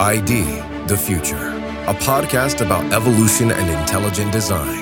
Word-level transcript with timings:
ID 0.00 0.44
The 0.86 0.96
Future, 0.96 1.50
a 1.86 1.92
podcast 1.92 2.64
about 2.64 2.90
evolution 2.90 3.52
and 3.52 3.68
intelligent 3.68 4.32
design. 4.32 4.80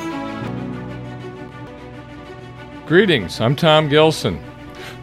Greetings, 2.87 3.41
I'm 3.41 3.57
Tom 3.57 3.89
Gilson. 3.89 4.41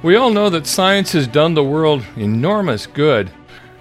We 0.03 0.15
all 0.15 0.29
know 0.29 0.49
that 0.51 0.67
science 0.67 1.11
has 1.11 1.27
done 1.27 1.53
the 1.53 1.65
world 1.65 2.05
enormous 2.15 2.87
good. 2.87 3.29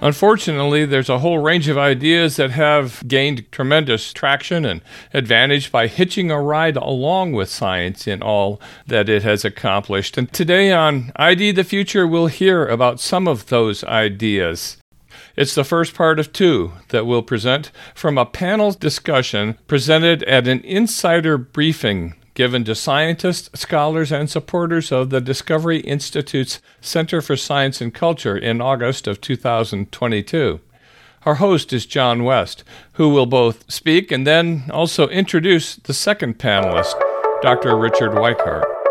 Unfortunately, 0.01 0.85
there's 0.85 1.09
a 1.09 1.21
whole 1.21 1.39
range 1.39 1.69
of 1.69 1.79
ideas 1.79 2.35
that 2.35 2.51
have 2.51 3.07
gained 3.07 3.47
tremendous 3.53 4.13
traction 4.13 4.65
and 4.65 4.81
advantage 5.13 5.71
by 5.71 5.87
hitching 5.87 6.33
a 6.33 6.43
ride 6.43 6.77
along 6.77 7.31
with 7.31 7.49
science 7.49 8.09
in 8.09 8.21
all 8.21 8.61
that 8.89 9.09
it 9.09 9.23
has 9.23 9.45
accomplished. 9.45 10.19
And 10.19 10.33
today 10.33 10.73
on 10.73 11.13
ID 11.15 11.53
the 11.53 11.63
Future, 11.63 12.09
we'll 12.09 12.27
hear 12.27 12.67
about 12.67 12.99
some 12.99 13.29
of 13.29 13.47
those 13.47 13.85
ideas. 13.85 14.79
It's 15.37 15.55
the 15.55 15.65
first 15.65 15.95
part 15.95 16.21
of 16.21 16.33
two 16.33 16.73
that 16.91 17.07
we'll 17.07 17.23
present 17.23 17.73
from 17.95 18.17
a 18.17 18.27
panel 18.27 18.71
discussion 18.73 19.59
presented 19.67 20.23
at 20.25 20.47
an 20.47 20.61
insider 20.61 21.37
briefing 21.37 22.15
given 22.35 22.65
to 22.65 22.75
scientists, 22.75 23.49
scholars, 23.59 24.13
and 24.13 24.29
supporters 24.29 24.91
of 24.91 25.11
the 25.11 25.21
Discovery 25.21 25.79
Institute's 25.81 26.61
Center 26.81 27.23
for 27.23 27.37
Science 27.37 27.81
and 27.81 27.95
Culture 27.95 28.37
in 28.37 28.61
August 28.61 29.07
of 29.07 29.21
2022. 29.21 30.61
Our 31.25 31.37
host 31.37 31.73
is 31.73 31.87
John 31.87 32.25
West, 32.25 32.65
who 32.95 33.09
will 33.09 33.27
both 33.27 33.71
speak 33.73 34.13
and 34.13 34.27
then 34.27 34.65
also 34.71 35.09
introduce 35.09 35.77
the 35.77 35.95
second 35.95 36.39
panelist, 36.39 36.95
Dr. 37.41 37.77
Richard 37.77 38.13
Weikart. 38.13 38.84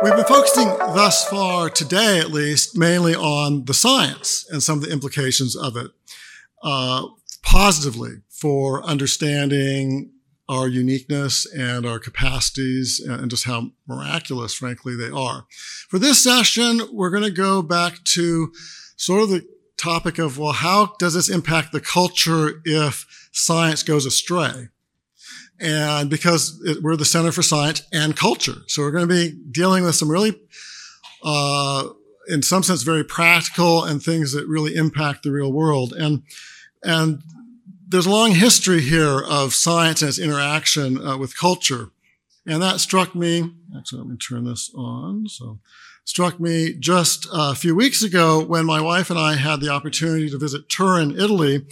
We've 0.00 0.14
been 0.14 0.26
focusing 0.26 0.68
thus 0.68 1.28
far 1.28 1.68
today, 1.70 2.20
at 2.20 2.30
least, 2.30 2.78
mainly 2.78 3.16
on 3.16 3.64
the 3.64 3.74
science 3.74 4.46
and 4.48 4.62
some 4.62 4.78
of 4.78 4.84
the 4.84 4.92
implications 4.92 5.56
of 5.56 5.76
it, 5.76 5.90
uh, 6.62 7.04
positively 7.42 8.22
for 8.28 8.84
understanding 8.84 10.12
our 10.48 10.68
uniqueness 10.68 11.52
and 11.52 11.84
our 11.84 11.98
capacities 11.98 13.00
and 13.00 13.28
just 13.28 13.42
how 13.42 13.72
miraculous, 13.88 14.54
frankly, 14.54 14.94
they 14.94 15.10
are. 15.10 15.46
For 15.88 15.98
this 15.98 16.22
session, 16.22 16.80
we're 16.92 17.10
going 17.10 17.24
to 17.24 17.30
go 17.32 17.60
back 17.60 18.04
to 18.14 18.52
sort 18.96 19.24
of 19.24 19.30
the 19.30 19.48
topic 19.78 20.18
of, 20.18 20.38
well, 20.38 20.52
how 20.52 20.94
does 21.00 21.14
this 21.14 21.28
impact 21.28 21.72
the 21.72 21.80
culture 21.80 22.62
if 22.64 23.28
science 23.32 23.82
goes 23.82 24.06
astray? 24.06 24.68
And 25.60 26.08
because 26.08 26.60
it, 26.64 26.82
we're 26.82 26.96
the 26.96 27.04
Center 27.04 27.32
for 27.32 27.42
Science 27.42 27.82
and 27.92 28.16
Culture. 28.16 28.56
So 28.66 28.82
we're 28.82 28.92
going 28.92 29.08
to 29.08 29.14
be 29.14 29.36
dealing 29.50 29.84
with 29.84 29.96
some 29.96 30.10
really, 30.10 30.40
uh, 31.24 31.88
in 32.28 32.42
some 32.42 32.62
sense, 32.62 32.82
very 32.82 33.04
practical 33.04 33.84
and 33.84 34.02
things 34.02 34.32
that 34.32 34.46
really 34.46 34.74
impact 34.76 35.22
the 35.22 35.32
real 35.32 35.52
world. 35.52 35.92
And, 35.92 36.22
and 36.84 37.22
there's 37.88 38.06
a 38.06 38.10
long 38.10 38.32
history 38.32 38.80
here 38.80 39.20
of 39.20 39.54
science 39.54 40.02
and 40.02 40.08
its 40.10 40.18
interaction 40.18 41.04
uh, 41.04 41.16
with 41.16 41.36
culture. 41.36 41.90
And 42.46 42.62
that 42.62 42.80
struck 42.80 43.14
me, 43.14 43.50
actually, 43.76 43.98
let 43.98 44.08
me 44.08 44.16
turn 44.16 44.44
this 44.44 44.70
on. 44.74 45.26
So, 45.28 45.58
struck 46.04 46.40
me 46.40 46.72
just 46.72 47.26
a 47.30 47.54
few 47.54 47.74
weeks 47.76 48.02
ago 48.02 48.42
when 48.42 48.64
my 48.64 48.80
wife 48.80 49.10
and 49.10 49.18
I 49.18 49.34
had 49.34 49.60
the 49.60 49.68
opportunity 49.68 50.30
to 50.30 50.38
visit 50.38 50.66
Turin, 50.70 51.10
Italy, 51.10 51.66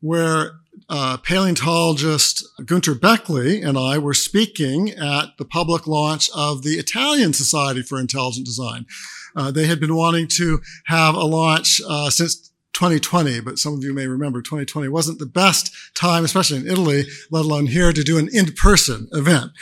where 0.00 0.52
uh, 0.88 1.16
paleontologist 1.18 2.44
Günter 2.60 2.94
Bechly 2.94 3.66
and 3.66 3.76
I 3.76 3.98
were 3.98 4.14
speaking 4.14 4.90
at 4.90 5.36
the 5.38 5.44
public 5.44 5.86
launch 5.86 6.30
of 6.34 6.62
the 6.62 6.74
Italian 6.74 7.32
Society 7.32 7.82
for 7.82 7.98
Intelligent 7.98 8.46
Design. 8.46 8.86
Uh, 9.34 9.50
they 9.50 9.66
had 9.66 9.80
been 9.80 9.96
wanting 9.96 10.28
to 10.36 10.60
have 10.86 11.14
a 11.14 11.24
launch 11.24 11.80
uh, 11.86 12.10
since 12.10 12.50
2020, 12.72 13.40
but 13.40 13.58
some 13.58 13.74
of 13.74 13.82
you 13.82 13.92
may 13.92 14.06
remember 14.06 14.42
2020 14.42 14.88
wasn't 14.88 15.18
the 15.18 15.26
best 15.26 15.74
time, 15.94 16.24
especially 16.24 16.58
in 16.58 16.68
Italy, 16.68 17.04
let 17.30 17.44
alone 17.44 17.66
here, 17.66 17.92
to 17.92 18.02
do 18.02 18.18
an 18.18 18.28
in-person 18.32 19.08
event. 19.12 19.52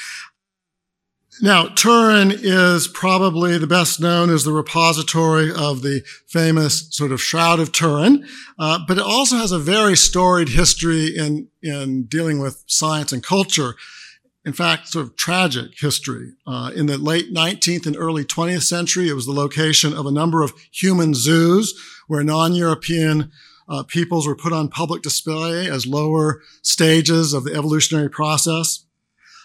Now, 1.43 1.67
Turin 1.67 2.31
is 2.33 2.87
probably 2.87 3.59
the 3.59 3.67
best 3.67 4.00
known 4.00 4.31
as 4.31 4.45
the 4.45 4.53
repository 4.53 5.50
of 5.50 5.83
the 5.83 6.03
famous 6.28 6.95
sort 6.95 7.11
of 7.11 7.21
Shroud 7.21 7.59
of 7.59 7.72
Turin, 7.72 8.27
uh, 8.59 8.78
but 8.87 8.99
it 8.99 9.05
also 9.05 9.37
has 9.37 9.50
a 9.50 9.59
very 9.59 9.97
storied 9.97 10.50
history 10.50 11.06
in, 11.17 11.49
in 11.61 12.05
dealing 12.05 12.39
with 12.39 12.62
science 12.67 13.12
and 13.12 13.23
culture. 13.23 13.75
In 14.44 14.53
fact, 14.53 14.89
sort 14.89 15.06
of 15.06 15.17
tragic 15.17 15.73
history. 15.77 16.34
Uh, 16.47 16.71
in 16.77 16.87
the 16.87 16.99
late 16.99 17.34
19th 17.34 17.87
and 17.87 17.97
early 17.97 18.25
20th 18.25 18.62
century, 18.62 19.09
it 19.09 19.15
was 19.15 19.27
the 19.27 19.33
location 19.33 19.93
of 19.93 20.06
a 20.06 20.12
number 20.12 20.43
of 20.43 20.53
human 20.71 21.15
zoos 21.15 21.75
where 22.06 22.23
non-European 22.23 23.33
uh, 23.69 23.83
peoples 23.83 24.27
were 24.27 24.37
put 24.37 24.53
on 24.53 24.69
public 24.69 25.03
display 25.03 25.69
as 25.69 25.87
lower 25.87 26.43
stages 26.62 27.33
of 27.33 27.44
the 27.44 27.55
evolutionary 27.55 28.11
process. 28.11 28.84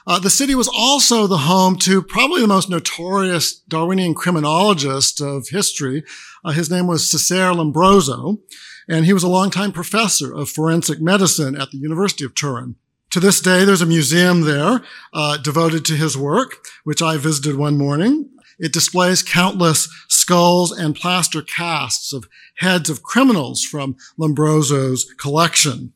Uh, 0.09 0.17
the 0.17 0.29
city 0.31 0.55
was 0.55 0.67
also 0.67 1.27
the 1.27 1.37
home 1.37 1.75
to 1.75 2.01
probably 2.01 2.41
the 2.41 2.47
most 2.47 2.67
notorious 2.67 3.53
Darwinian 3.53 4.15
criminologist 4.15 5.21
of 5.21 5.49
history. 5.49 6.03
Uh, 6.43 6.49
his 6.49 6.71
name 6.71 6.87
was 6.87 7.07
Cesare 7.07 7.53
Lombroso, 7.53 8.39
and 8.87 9.05
he 9.05 9.13
was 9.13 9.21
a 9.21 9.27
longtime 9.27 9.71
professor 9.71 10.33
of 10.33 10.49
forensic 10.49 10.99
medicine 10.99 11.55
at 11.55 11.69
the 11.69 11.77
University 11.77 12.25
of 12.25 12.33
Turin. 12.33 12.75
To 13.11 13.19
this 13.19 13.39
day, 13.39 13.63
there's 13.63 13.83
a 13.83 13.85
museum 13.85 14.41
there 14.41 14.81
uh, 15.13 15.37
devoted 15.37 15.85
to 15.85 15.95
his 15.95 16.17
work, 16.17 16.65
which 16.83 17.03
I 17.03 17.17
visited 17.17 17.55
one 17.55 17.77
morning. 17.77 18.31
It 18.57 18.73
displays 18.73 19.21
countless 19.21 19.87
skulls 20.07 20.71
and 20.71 20.95
plaster 20.95 21.43
casts 21.43 22.13
of 22.13 22.27
heads 22.57 22.89
of 22.89 23.03
criminals 23.03 23.63
from 23.63 23.95
Lombroso's 24.17 25.05
collection. 25.19 25.93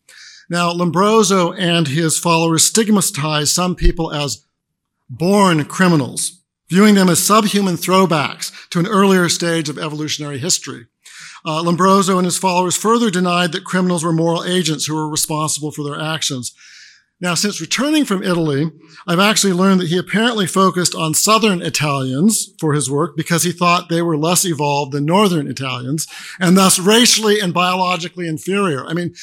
Now, 0.53 0.71
Lombroso 0.71 1.51
and 1.57 1.87
his 1.87 2.19
followers 2.19 2.63
stigmatize 2.63 3.51
some 3.51 3.73
people 3.73 4.13
as 4.13 4.45
born 5.09 5.65
criminals, 5.65 6.43
viewing 6.69 6.93
them 6.93 7.09
as 7.09 7.17
subhuman 7.23 7.75
throwbacks 7.75 8.51
to 8.69 8.77
an 8.77 8.85
earlier 8.85 9.29
stage 9.29 9.67
of 9.67 9.79
evolutionary 9.79 10.37
history. 10.37 10.85
Uh, 11.43 11.63
Lombroso 11.63 12.19
and 12.19 12.25
his 12.25 12.37
followers 12.37 12.77
further 12.77 13.09
denied 13.09 13.51
that 13.53 13.63
criminals 13.63 14.03
were 14.03 14.13
moral 14.13 14.43
agents 14.43 14.85
who 14.85 14.93
were 14.93 15.09
responsible 15.09 15.71
for 15.71 15.83
their 15.83 15.99
actions. 15.99 16.53
Now, 17.23 17.35
since 17.35 17.61
returning 17.61 18.03
from 18.03 18.21
Italy, 18.21 18.69
I've 19.07 19.17
actually 19.17 19.53
learned 19.53 19.79
that 19.79 19.87
he 19.87 19.97
apparently 19.97 20.45
focused 20.45 20.93
on 20.93 21.13
Southern 21.13 21.61
Italians 21.61 22.53
for 22.59 22.73
his 22.73 22.91
work 22.91 23.15
because 23.15 23.43
he 23.43 23.53
thought 23.53 23.87
they 23.87 24.01
were 24.01 24.17
less 24.17 24.43
evolved 24.43 24.91
than 24.91 25.05
Northern 25.05 25.47
Italians 25.47 26.05
and 26.41 26.57
thus 26.57 26.79
racially 26.79 27.39
and 27.39 27.53
biologically 27.53 28.27
inferior. 28.27 28.85
I 28.85 28.93
mean, 28.93 29.15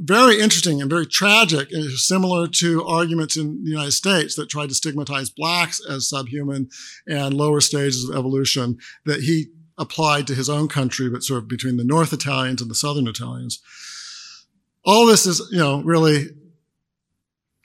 very 0.00 0.40
interesting 0.40 0.80
and 0.80 0.90
very 0.90 1.06
tragic 1.06 1.70
and 1.70 1.92
similar 1.92 2.48
to 2.48 2.84
arguments 2.84 3.36
in 3.36 3.62
the 3.62 3.70
United 3.70 3.92
States 3.92 4.34
that 4.34 4.50
tried 4.50 4.70
to 4.70 4.74
stigmatize 4.74 5.30
blacks 5.30 5.80
as 5.88 6.08
subhuman 6.08 6.68
and 7.06 7.34
lower 7.34 7.60
stages 7.60 8.02
of 8.02 8.16
evolution 8.16 8.78
that 9.04 9.20
he 9.20 9.46
applied 9.78 10.26
to 10.26 10.34
his 10.34 10.50
own 10.50 10.66
country, 10.66 11.08
but 11.08 11.22
sort 11.22 11.44
of 11.44 11.48
between 11.48 11.76
the 11.76 11.84
North 11.84 12.12
Italians 12.12 12.60
and 12.60 12.68
the 12.68 12.74
Southern 12.74 13.06
Italians. 13.06 13.62
All 14.84 15.06
this 15.06 15.24
is, 15.24 15.40
you 15.52 15.58
know, 15.58 15.82
really 15.82 16.30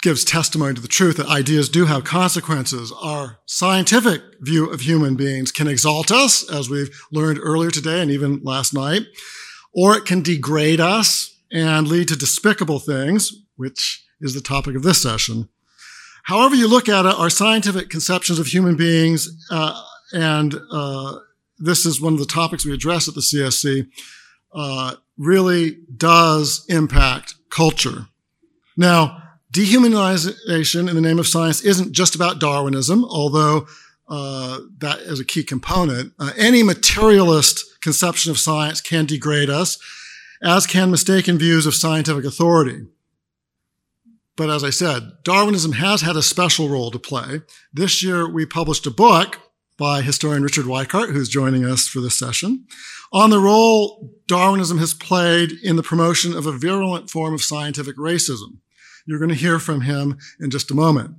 gives 0.02 0.24
testimony 0.24 0.74
to 0.74 0.82
the 0.82 0.88
truth 0.88 1.18
that 1.18 1.28
ideas 1.28 1.68
do 1.68 1.86
have 1.86 2.04
consequences. 2.04 2.92
Our 3.02 3.40
scientific 3.46 4.22
view 4.40 4.70
of 4.70 4.82
human 4.82 5.16
beings 5.16 5.52
can 5.52 5.68
exalt 5.68 6.12
us, 6.12 6.50
as 6.50 6.70
we've 6.70 6.90
learned 7.12 7.40
earlier 7.42 7.70
today 7.70 8.02
and 8.02 8.10
even 8.10 8.42
last 8.44 8.74
night, 8.74 9.04
or 9.74 9.98
it 9.98 10.06
can 10.06 10.22
degrade 10.22 10.80
us 10.80 11.38
and 11.52 11.88
lead 11.88 12.08
to 12.08 12.16
despicable 12.16 12.80
things, 12.80 13.34
which 13.58 14.06
is 14.22 14.34
the 14.34 14.42
topic 14.42 14.76
of 14.76 14.84
this 14.84 15.02
session. 15.02 15.50
However 16.24 16.56
you 16.56 16.68
look 16.68 16.88
at 16.88 17.06
it, 17.06 17.16
our 17.16 17.30
scientific 17.30 17.90
conceptions 17.90 18.40
of 18.40 18.48
human 18.48 18.76
beings, 18.76 19.28
uh, 19.52 19.82
and 20.14 20.56
uh, 20.72 21.18
this 21.58 21.86
is 21.86 22.02
one 22.02 22.14
of 22.14 22.20
the 22.20 22.26
topics 22.26 22.66
we 22.66 22.74
address 22.74 23.08
at 23.08 23.16
the 23.16 23.22
CSC, 23.22 23.88
uh, 24.54 24.96
really 25.18 25.78
does 25.96 26.66
impact 26.70 27.36
culture. 27.50 28.08
Now, 28.78 29.29
Dehumanization 29.54 30.88
in 30.90 30.96
the 30.96 31.02
name 31.02 31.20
of 31.20 31.28
science 31.28 31.62
isn't 31.62 31.92
just 31.92 32.16
about 32.16 32.40
Darwinism, 32.40 33.04
although 33.06 33.68
uh, 34.08 34.60
that 34.78 35.00
is 35.00 35.20
a 35.20 35.26
key 35.26 35.44
component. 35.44 36.14
Uh, 36.20 36.32
any 36.38 36.64
materialist 36.64 37.82
conception 37.82 38.32
of 38.32 38.38
science 38.38 38.82
can 38.82 39.06
degrade 39.06 39.50
us, 39.50 39.80
as 40.44 40.68
can 40.68 40.92
mistaken 40.92 41.38
views 41.38 41.66
of 41.66 41.76
scientific 41.76 42.26
authority. 42.26 42.86
But 44.36 44.50
as 44.50 44.64
I 44.64 44.70
said, 44.70 45.04
Darwinism 45.24 45.74
has 45.74 46.02
had 46.02 46.16
a 46.16 46.22
special 46.22 46.70
role 46.70 46.92
to 46.92 47.00
play. 47.00 47.42
This 47.74 48.02
year, 48.02 48.28
we 48.28 48.46
published 48.46 48.88
a 48.88 48.92
book 48.92 49.38
by 49.78 50.02
historian 50.02 50.44
Richard 50.44 50.66
Weikart, 50.66 51.12
who's 51.12 51.30
joining 51.30 51.66
us 51.66 51.88
for 51.88 52.00
this 52.02 52.18
session, 52.18 52.66
on 53.12 53.32
the 53.32 53.40
role 53.40 54.14
Darwinism 54.28 54.78
has 54.78 54.94
played 54.94 55.52
in 55.64 55.76
the 55.76 55.84
promotion 55.84 56.36
of 56.36 56.46
a 56.46 56.52
virulent 56.52 57.10
form 57.10 57.34
of 57.34 57.42
scientific 57.42 57.98
racism. 57.98 58.60
You're 59.06 59.20
going 59.20 59.30
to 59.30 59.36
hear 59.36 59.60
from 59.60 59.82
him 59.82 60.18
in 60.40 60.50
just 60.50 60.72
a 60.72 60.76
moment. 60.76 61.16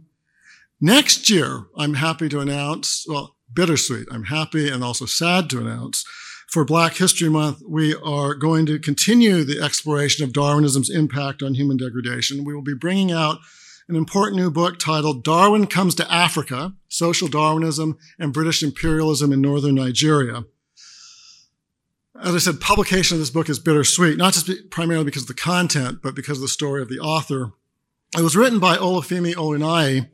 Next 0.80 1.28
year, 1.28 1.66
I'm 1.76 1.94
happy 1.94 2.28
to 2.28 2.40
announce, 2.40 3.04
well, 3.08 3.36
bittersweet. 3.52 4.08
I'm 4.10 4.24
happy 4.24 4.68
and 4.68 4.82
also 4.82 5.06
sad 5.06 5.50
to 5.50 5.60
announce 5.60 6.04
for 6.50 6.64
Black 6.64 6.96
History 6.96 7.28
Month, 7.28 7.62
we 7.64 7.94
are 7.94 8.34
going 8.34 8.66
to 8.66 8.80
continue 8.80 9.44
the 9.44 9.62
exploration 9.62 10.24
of 10.24 10.32
Darwinism's 10.32 10.90
impact 10.90 11.44
on 11.44 11.54
human 11.54 11.76
degradation. 11.76 12.44
We 12.44 12.52
will 12.52 12.62
be 12.62 12.74
bringing 12.74 13.12
out 13.12 13.38
an 13.88 13.94
important 13.94 14.36
new 14.36 14.50
book 14.50 14.80
titled 14.80 15.22
Darwin 15.22 15.68
Comes 15.68 15.94
to 15.96 16.12
Africa 16.12 16.74
Social 16.88 17.28
Darwinism 17.28 17.96
and 18.18 18.32
British 18.32 18.64
Imperialism 18.64 19.32
in 19.32 19.40
Northern 19.40 19.76
Nigeria. 19.76 20.44
As 22.20 22.34
I 22.34 22.38
said, 22.38 22.60
publication 22.60 23.14
of 23.14 23.20
this 23.20 23.30
book 23.30 23.48
is 23.48 23.60
bittersweet, 23.60 24.18
not 24.18 24.32
just 24.32 24.50
primarily 24.70 25.04
because 25.04 25.22
of 25.22 25.28
the 25.28 25.34
content, 25.34 26.00
but 26.02 26.16
because 26.16 26.38
of 26.38 26.42
the 26.42 26.48
story 26.48 26.82
of 26.82 26.88
the 26.88 26.98
author. 26.98 27.52
It 28.16 28.22
was 28.22 28.36
written 28.36 28.58
by 28.58 28.76
Olufemi 28.76 29.34
Oluniyi, 29.34 30.08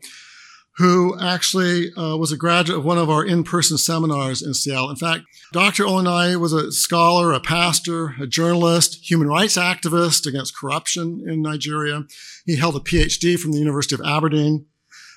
who 0.76 1.18
actually 1.18 1.94
uh, 1.94 2.14
was 2.18 2.30
a 2.30 2.36
graduate 2.36 2.78
of 2.78 2.84
one 2.84 2.98
of 2.98 3.08
our 3.08 3.24
in-person 3.24 3.78
seminars 3.78 4.42
in 4.42 4.52
Seattle. 4.52 4.90
In 4.90 4.96
fact, 4.96 5.24
Dr. 5.50 5.84
Oluniyi 5.84 6.38
was 6.38 6.52
a 6.52 6.70
scholar, 6.72 7.32
a 7.32 7.40
pastor, 7.40 8.14
a 8.20 8.26
journalist, 8.26 9.10
human 9.10 9.28
rights 9.28 9.56
activist 9.56 10.26
against 10.26 10.54
corruption 10.54 11.24
in 11.26 11.40
Nigeria. 11.40 12.04
He 12.44 12.56
held 12.56 12.76
a 12.76 12.80
PhD 12.80 13.38
from 13.38 13.52
the 13.52 13.58
University 13.58 13.94
of 13.94 14.02
Aberdeen. 14.02 14.66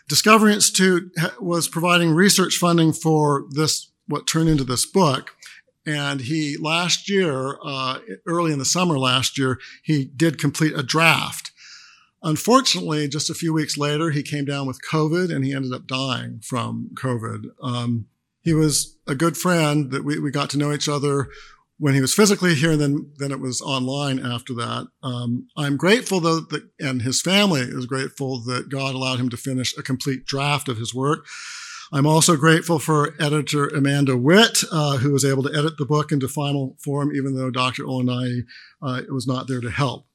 Discovery 0.08 0.54
Institute 0.54 1.12
was 1.42 1.68
providing 1.68 2.12
research 2.12 2.56
funding 2.56 2.94
for 2.94 3.44
this, 3.52 3.92
what 4.08 4.25
turned 4.25 4.48
into 4.48 4.64
this 4.64 4.86
book. 4.86 5.32
And 5.86 6.22
he 6.22 6.56
last 6.56 7.10
year, 7.10 7.58
uh, 7.62 8.00
early 8.25 8.54
in 8.54 8.60
the 8.60 8.66
summer 8.66 8.98
last 8.98 9.38
year, 9.38 9.60
he 9.84 10.06
did 10.06 10.40
complete 10.40 10.74
a 10.78 10.84
draft 10.84 11.52
Unfortunately, 12.21 13.07
just 13.07 13.30
a 13.30 13.36
few 13.36 13.54
weeks 13.54 13.77
later, 13.77 14.10
he 14.10 14.24
came 14.24 14.45
down 14.45 14.68
with 14.68 14.81
COVID 14.81 15.33
and 15.33 15.45
he 15.45 15.54
ended 15.54 15.74
up 15.74 15.88
dying 15.88 16.42
from 16.44 16.92
COVID. 16.95 17.45
Um, 17.63 18.07
he 18.42 18.54
was 18.54 18.98
a 19.07 19.16
good 19.16 19.38
friend 19.38 19.92
that 19.92 20.04
we, 20.04 20.19
we 20.19 20.31
got 20.31 20.50
to 20.51 20.57
know 20.57 20.74
each 20.74 20.89
other 20.89 21.30
when 21.77 21.94
he 21.94 22.01
was 22.01 22.13
physically 22.13 22.56
here, 22.56 22.74
and 22.74 22.81
then 22.81 23.12
then 23.18 23.31
it 23.31 23.39
was 23.39 23.62
online 23.62 24.19
after 24.19 24.54
that. 24.56 24.88
Um, 25.01 25.48
I'm 25.56 25.77
grateful 25.77 26.19
though 26.19 26.42
that, 26.42 26.69
and 26.80 27.01
his 27.01 27.21
family 27.21 27.62
is 27.62 27.86
grateful 27.86 28.42
that 28.42 28.69
God 28.69 28.95
allowed 28.95 29.19
him 29.19 29.30
to 29.30 29.38
finish 29.38 29.75
a 29.77 29.81
complete 29.81 30.25
draft 30.25 30.68
of 30.68 30.77
his 30.77 30.94
work. 30.94 31.25
I'm 31.92 32.06
also 32.06 32.36
grateful 32.36 32.77
for 32.77 33.15
editor 33.19 33.68
Amanda 33.68 34.15
Witt, 34.15 34.63
uh, 34.72 34.98
who 34.98 35.12
was 35.12 35.25
able 35.25 35.42
to 35.44 35.57
edit 35.57 35.77
the 35.77 35.86
book 35.86 36.12
into 36.12 36.27
final 36.27 36.75
form, 36.80 37.15
even 37.15 37.36
though 37.36 37.50
Dr. 37.50 37.83
Oluniyi 37.83 38.44
uh, 38.81 39.01
was 39.10 39.25
not 39.25 39.48
there 39.48 39.62
to 39.62 39.72
help. 39.72 40.06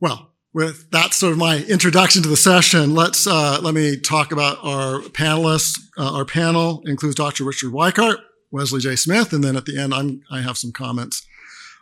Well, 0.00 0.29
with 0.52 0.90
that 0.90 1.14
sort 1.14 1.32
of 1.32 1.38
my 1.38 1.58
introduction 1.64 2.22
to 2.22 2.28
the 2.28 2.36
session, 2.36 2.94
let's 2.94 3.26
uh, 3.26 3.60
let 3.62 3.74
me 3.74 3.96
talk 3.96 4.32
about 4.32 4.58
our 4.62 5.00
panelists. 5.00 5.78
Uh, 5.96 6.16
our 6.16 6.24
panel 6.24 6.82
includes 6.86 7.14
Dr. 7.14 7.44
Richard 7.44 7.72
Weikart, 7.72 8.16
Wesley 8.50 8.80
J. 8.80 8.96
Smith, 8.96 9.32
and 9.32 9.44
then 9.44 9.56
at 9.56 9.66
the 9.66 9.78
end, 9.78 9.94
I'm, 9.94 10.22
I 10.30 10.40
have 10.40 10.58
some 10.58 10.72
comments 10.72 11.26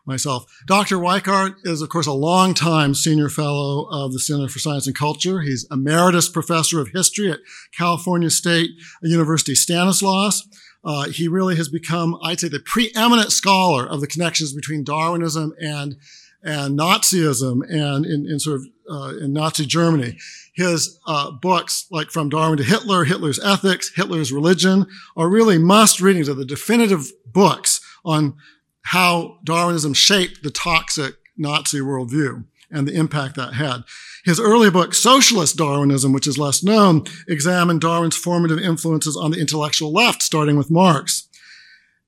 myself. 0.05 0.45
Dr. 0.67 0.97
Weikart 0.97 1.57
is, 1.65 1.83
of 1.83 1.89
course, 1.89 2.07
a 2.07 2.13
longtime 2.13 2.95
senior 2.95 3.29
fellow 3.29 3.87
of 3.91 4.13
the 4.13 4.19
Center 4.19 4.49
for 4.49 4.59
Science 4.59 4.87
and 4.87 4.97
Culture. 4.97 5.43
He's 5.43 5.67
emeritus 5.71 6.29
professor 6.29 6.81
of 6.81 6.89
history 6.89 7.31
at 7.31 7.41
California 7.77 8.31
State 8.31 8.71
University 9.03 9.55
Stanislaus. 9.55 10.49
Uh, 10.85 11.09
he 11.09 11.29
really 11.29 11.57
has 11.57 11.69
become, 11.69 12.19
I'd 12.23 12.41
say, 12.41 12.49
the 12.49 12.61
preeminent 12.61 13.33
scholar 13.33 13.87
of 13.87 14.01
the 14.01 14.07
connections 14.07 14.53
between 14.53 14.85
Darwinism 14.85 15.53
and 15.61 15.97
and 16.43 16.79
Nazism 16.79 17.63
and 17.69 18.07
in, 18.07 18.27
in 18.31 18.39
sort 18.39 18.61
of 18.61 18.67
uh, 18.91 19.19
in 19.19 19.33
Nazi 19.33 19.67
Germany. 19.67 20.17
His 20.55 20.99
uh, 21.07 21.31
books, 21.31 21.87
like 21.91 22.11
From 22.11 22.29
Darwin 22.29 22.59
to 22.59 22.65
Hitler, 22.65 23.05
Hitler's 23.05 23.39
Ethics, 23.39 23.93
Hitler's 23.95 24.33
Religion, 24.33 24.87
are 25.17 25.29
really 25.29 25.59
must 25.59 26.01
readings 26.01 26.29
of 26.29 26.37
the 26.37 26.45
definitive 26.45 27.13
books 27.27 27.81
on 28.05 28.35
how 28.83 29.39
Darwinism 29.45 29.95
shaped 29.95 30.43
the 30.43 30.51
toxic 30.51 31.15
Nazi 31.37 31.81
worldview 31.81 32.45
and 32.71 32.89
the 32.89 32.95
impact 32.95 33.37
that 33.37 33.55
had. 33.55 33.83
His 34.25 34.41
early 34.41 34.71
book, 34.71 34.95
Socialist 34.95 35.57
Darwinism, 35.57 36.13
which 36.13 36.27
is 36.27 36.39
less 36.39 36.63
known, 36.63 37.05
examined 37.29 37.81
Darwin's 37.81 38.17
formative 38.17 38.59
influences 38.59 39.17
on 39.17 39.31
the 39.31 39.41
intellectual 39.41 39.93
left, 39.93 40.23
starting 40.23 40.57
with 40.57 40.71
Marx. 40.71 41.29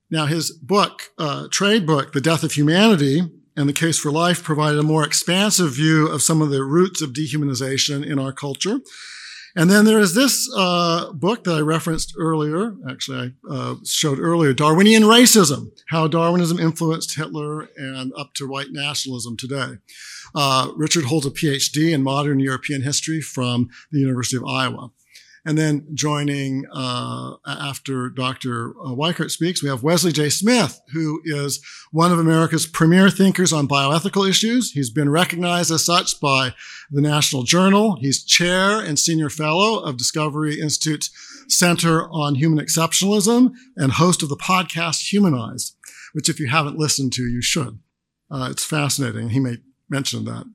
Now, 0.09 0.25
his 0.25 0.51
book, 0.51 1.13
uh, 1.17 1.47
trade 1.49 1.87
book, 1.87 2.11
The 2.11 2.21
Death 2.21 2.43
of 2.43 2.51
Humanity, 2.51 3.21
and 3.55 3.67
The 3.67 3.73
Case 3.73 3.97
for 3.97 4.11
Life 4.11 4.43
provided 4.43 4.79
a 4.79 4.83
more 4.83 5.05
expansive 5.05 5.75
view 5.75 6.07
of 6.07 6.21
some 6.21 6.41
of 6.41 6.49
the 6.49 6.63
roots 6.63 7.01
of 7.01 7.13
dehumanization 7.13 8.05
in 8.05 8.19
our 8.19 8.31
culture. 8.31 8.79
And 9.55 9.69
then 9.69 9.83
there 9.83 9.99
is 9.99 10.15
this 10.15 10.49
uh, 10.55 11.11
book 11.11 11.43
that 11.43 11.55
I 11.55 11.59
referenced 11.59 12.15
earlier, 12.17 12.73
actually 12.89 13.33
I 13.49 13.53
uh, 13.53 13.75
showed 13.85 14.19
earlier, 14.19 14.53
Darwinian 14.53 15.03
Racism, 15.03 15.71
How 15.89 16.07
Darwinism 16.07 16.57
Influenced 16.57 17.15
Hitler 17.15 17.67
and 17.75 18.13
Up 18.17 18.33
to 18.35 18.47
White 18.47 18.71
Nationalism 18.71 19.35
Today. 19.35 19.79
Uh, 20.33 20.71
Richard 20.77 21.05
holds 21.05 21.25
a 21.25 21.31
PhD 21.31 21.91
in 21.91 22.01
modern 22.01 22.39
European 22.39 22.83
history 22.83 23.19
from 23.19 23.69
the 23.91 23.99
University 23.99 24.37
of 24.37 24.45
Iowa. 24.45 24.91
And 25.43 25.57
then 25.57 25.87
joining 25.93 26.65
uh, 26.71 27.35
after 27.47 28.09
Dr. 28.09 28.71
Uh, 28.79 28.89
Weikart 28.89 29.31
speaks, 29.31 29.63
we 29.63 29.69
have 29.69 29.81
Wesley 29.81 30.11
J. 30.11 30.29
Smith, 30.29 30.79
who 30.93 31.19
is 31.25 31.59
one 31.91 32.11
of 32.11 32.19
America's 32.19 32.67
premier 32.67 33.09
thinkers 33.09 33.51
on 33.51 33.67
bioethical 33.67 34.29
issues. 34.29 34.71
He's 34.71 34.91
been 34.91 35.09
recognized 35.09 35.71
as 35.71 35.83
such 35.83 36.19
by 36.19 36.53
the 36.91 37.01
National 37.01 37.41
Journal. 37.41 37.97
He's 37.99 38.23
chair 38.23 38.79
and 38.79 38.99
senior 38.99 39.29
fellow 39.29 39.79
of 39.79 39.97
Discovery 39.97 40.59
Institute's 40.59 41.09
Center 41.47 42.07
on 42.11 42.35
Human 42.35 42.63
Exceptionalism 42.63 43.51
and 43.75 43.93
host 43.93 44.21
of 44.21 44.29
the 44.29 44.37
podcast 44.37 45.11
Humanized, 45.11 45.75
which 46.13 46.29
if 46.29 46.39
you 46.39 46.49
haven't 46.49 46.77
listened 46.77 47.13
to, 47.13 47.23
you 47.23 47.41
should. 47.41 47.79
Uh, 48.29 48.47
it's 48.51 48.63
fascinating. 48.63 49.29
He 49.29 49.39
may 49.39 49.57
mention 49.89 50.25
that. 50.25 50.45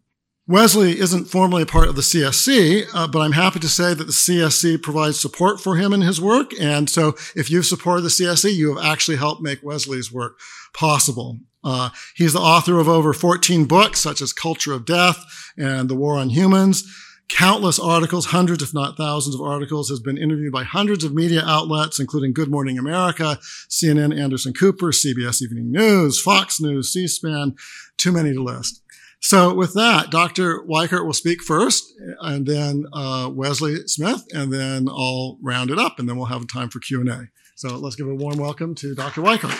Wesley 0.48 1.00
isn't 1.00 1.24
formally 1.24 1.62
a 1.62 1.66
part 1.66 1.88
of 1.88 1.96
the 1.96 2.02
CSC, 2.02 2.86
uh, 2.94 3.08
but 3.08 3.18
I'm 3.18 3.32
happy 3.32 3.58
to 3.58 3.68
say 3.68 3.94
that 3.94 4.04
the 4.04 4.12
CSC 4.12 4.80
provides 4.80 5.18
support 5.18 5.60
for 5.60 5.74
him 5.74 5.92
in 5.92 6.02
his 6.02 6.20
work. 6.20 6.52
And 6.60 6.88
so 6.88 7.16
if 7.34 7.50
you've 7.50 7.66
supported 7.66 8.02
the 8.02 8.10
CSC, 8.10 8.54
you 8.54 8.76
have 8.76 8.84
actually 8.84 9.16
helped 9.16 9.42
make 9.42 9.64
Wesley's 9.64 10.12
work 10.12 10.38
possible. 10.72 11.40
Uh, 11.64 11.90
he's 12.14 12.34
the 12.34 12.38
author 12.38 12.78
of 12.78 12.88
over 12.88 13.12
14 13.12 13.64
books, 13.64 13.98
such 13.98 14.22
as 14.22 14.32
Culture 14.32 14.72
of 14.72 14.84
Death 14.84 15.24
and 15.58 15.88
The 15.88 15.96
War 15.96 16.16
on 16.16 16.30
Humans. 16.30 16.84
Countless 17.28 17.80
articles, 17.80 18.26
hundreds, 18.26 18.62
if 18.62 18.72
not 18.72 18.96
thousands 18.96 19.34
of 19.34 19.40
articles, 19.40 19.88
has 19.88 19.98
been 19.98 20.16
interviewed 20.16 20.52
by 20.52 20.62
hundreds 20.62 21.02
of 21.02 21.12
media 21.12 21.42
outlets, 21.44 21.98
including 21.98 22.32
Good 22.32 22.52
Morning 22.52 22.78
America, 22.78 23.40
CNN, 23.68 24.16
Anderson 24.16 24.52
Cooper, 24.52 24.92
CBS 24.92 25.42
Evening 25.42 25.72
News, 25.72 26.22
Fox 26.22 26.60
News, 26.60 26.92
C-SPAN, 26.92 27.56
too 27.96 28.12
many 28.12 28.32
to 28.32 28.40
list. 28.40 28.80
So 29.26 29.52
with 29.52 29.74
that, 29.74 30.12
Dr. 30.12 30.60
Weikart 30.60 31.04
will 31.04 31.12
speak 31.12 31.42
first, 31.42 31.92
and 32.20 32.46
then 32.46 32.86
uh, 32.92 33.28
Wesley 33.34 33.74
Smith, 33.88 34.24
and 34.32 34.52
then 34.52 34.88
I'll 34.88 35.36
round 35.42 35.72
it 35.72 35.80
up, 35.80 35.98
and 35.98 36.08
then 36.08 36.16
we'll 36.16 36.26
have 36.26 36.46
time 36.46 36.68
for 36.68 36.78
Q&A. 36.78 37.26
So 37.56 37.76
let's 37.76 37.96
give 37.96 38.06
a 38.06 38.14
warm 38.14 38.36
welcome 38.38 38.76
to 38.76 38.94
Dr. 38.94 39.22
Weikart. 39.22 39.50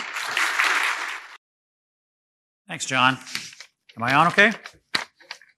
Thanks, 2.69 2.85
John. 2.85 3.17
Am 3.97 4.03
I 4.03 4.15
on 4.15 4.27
okay? 4.27 4.53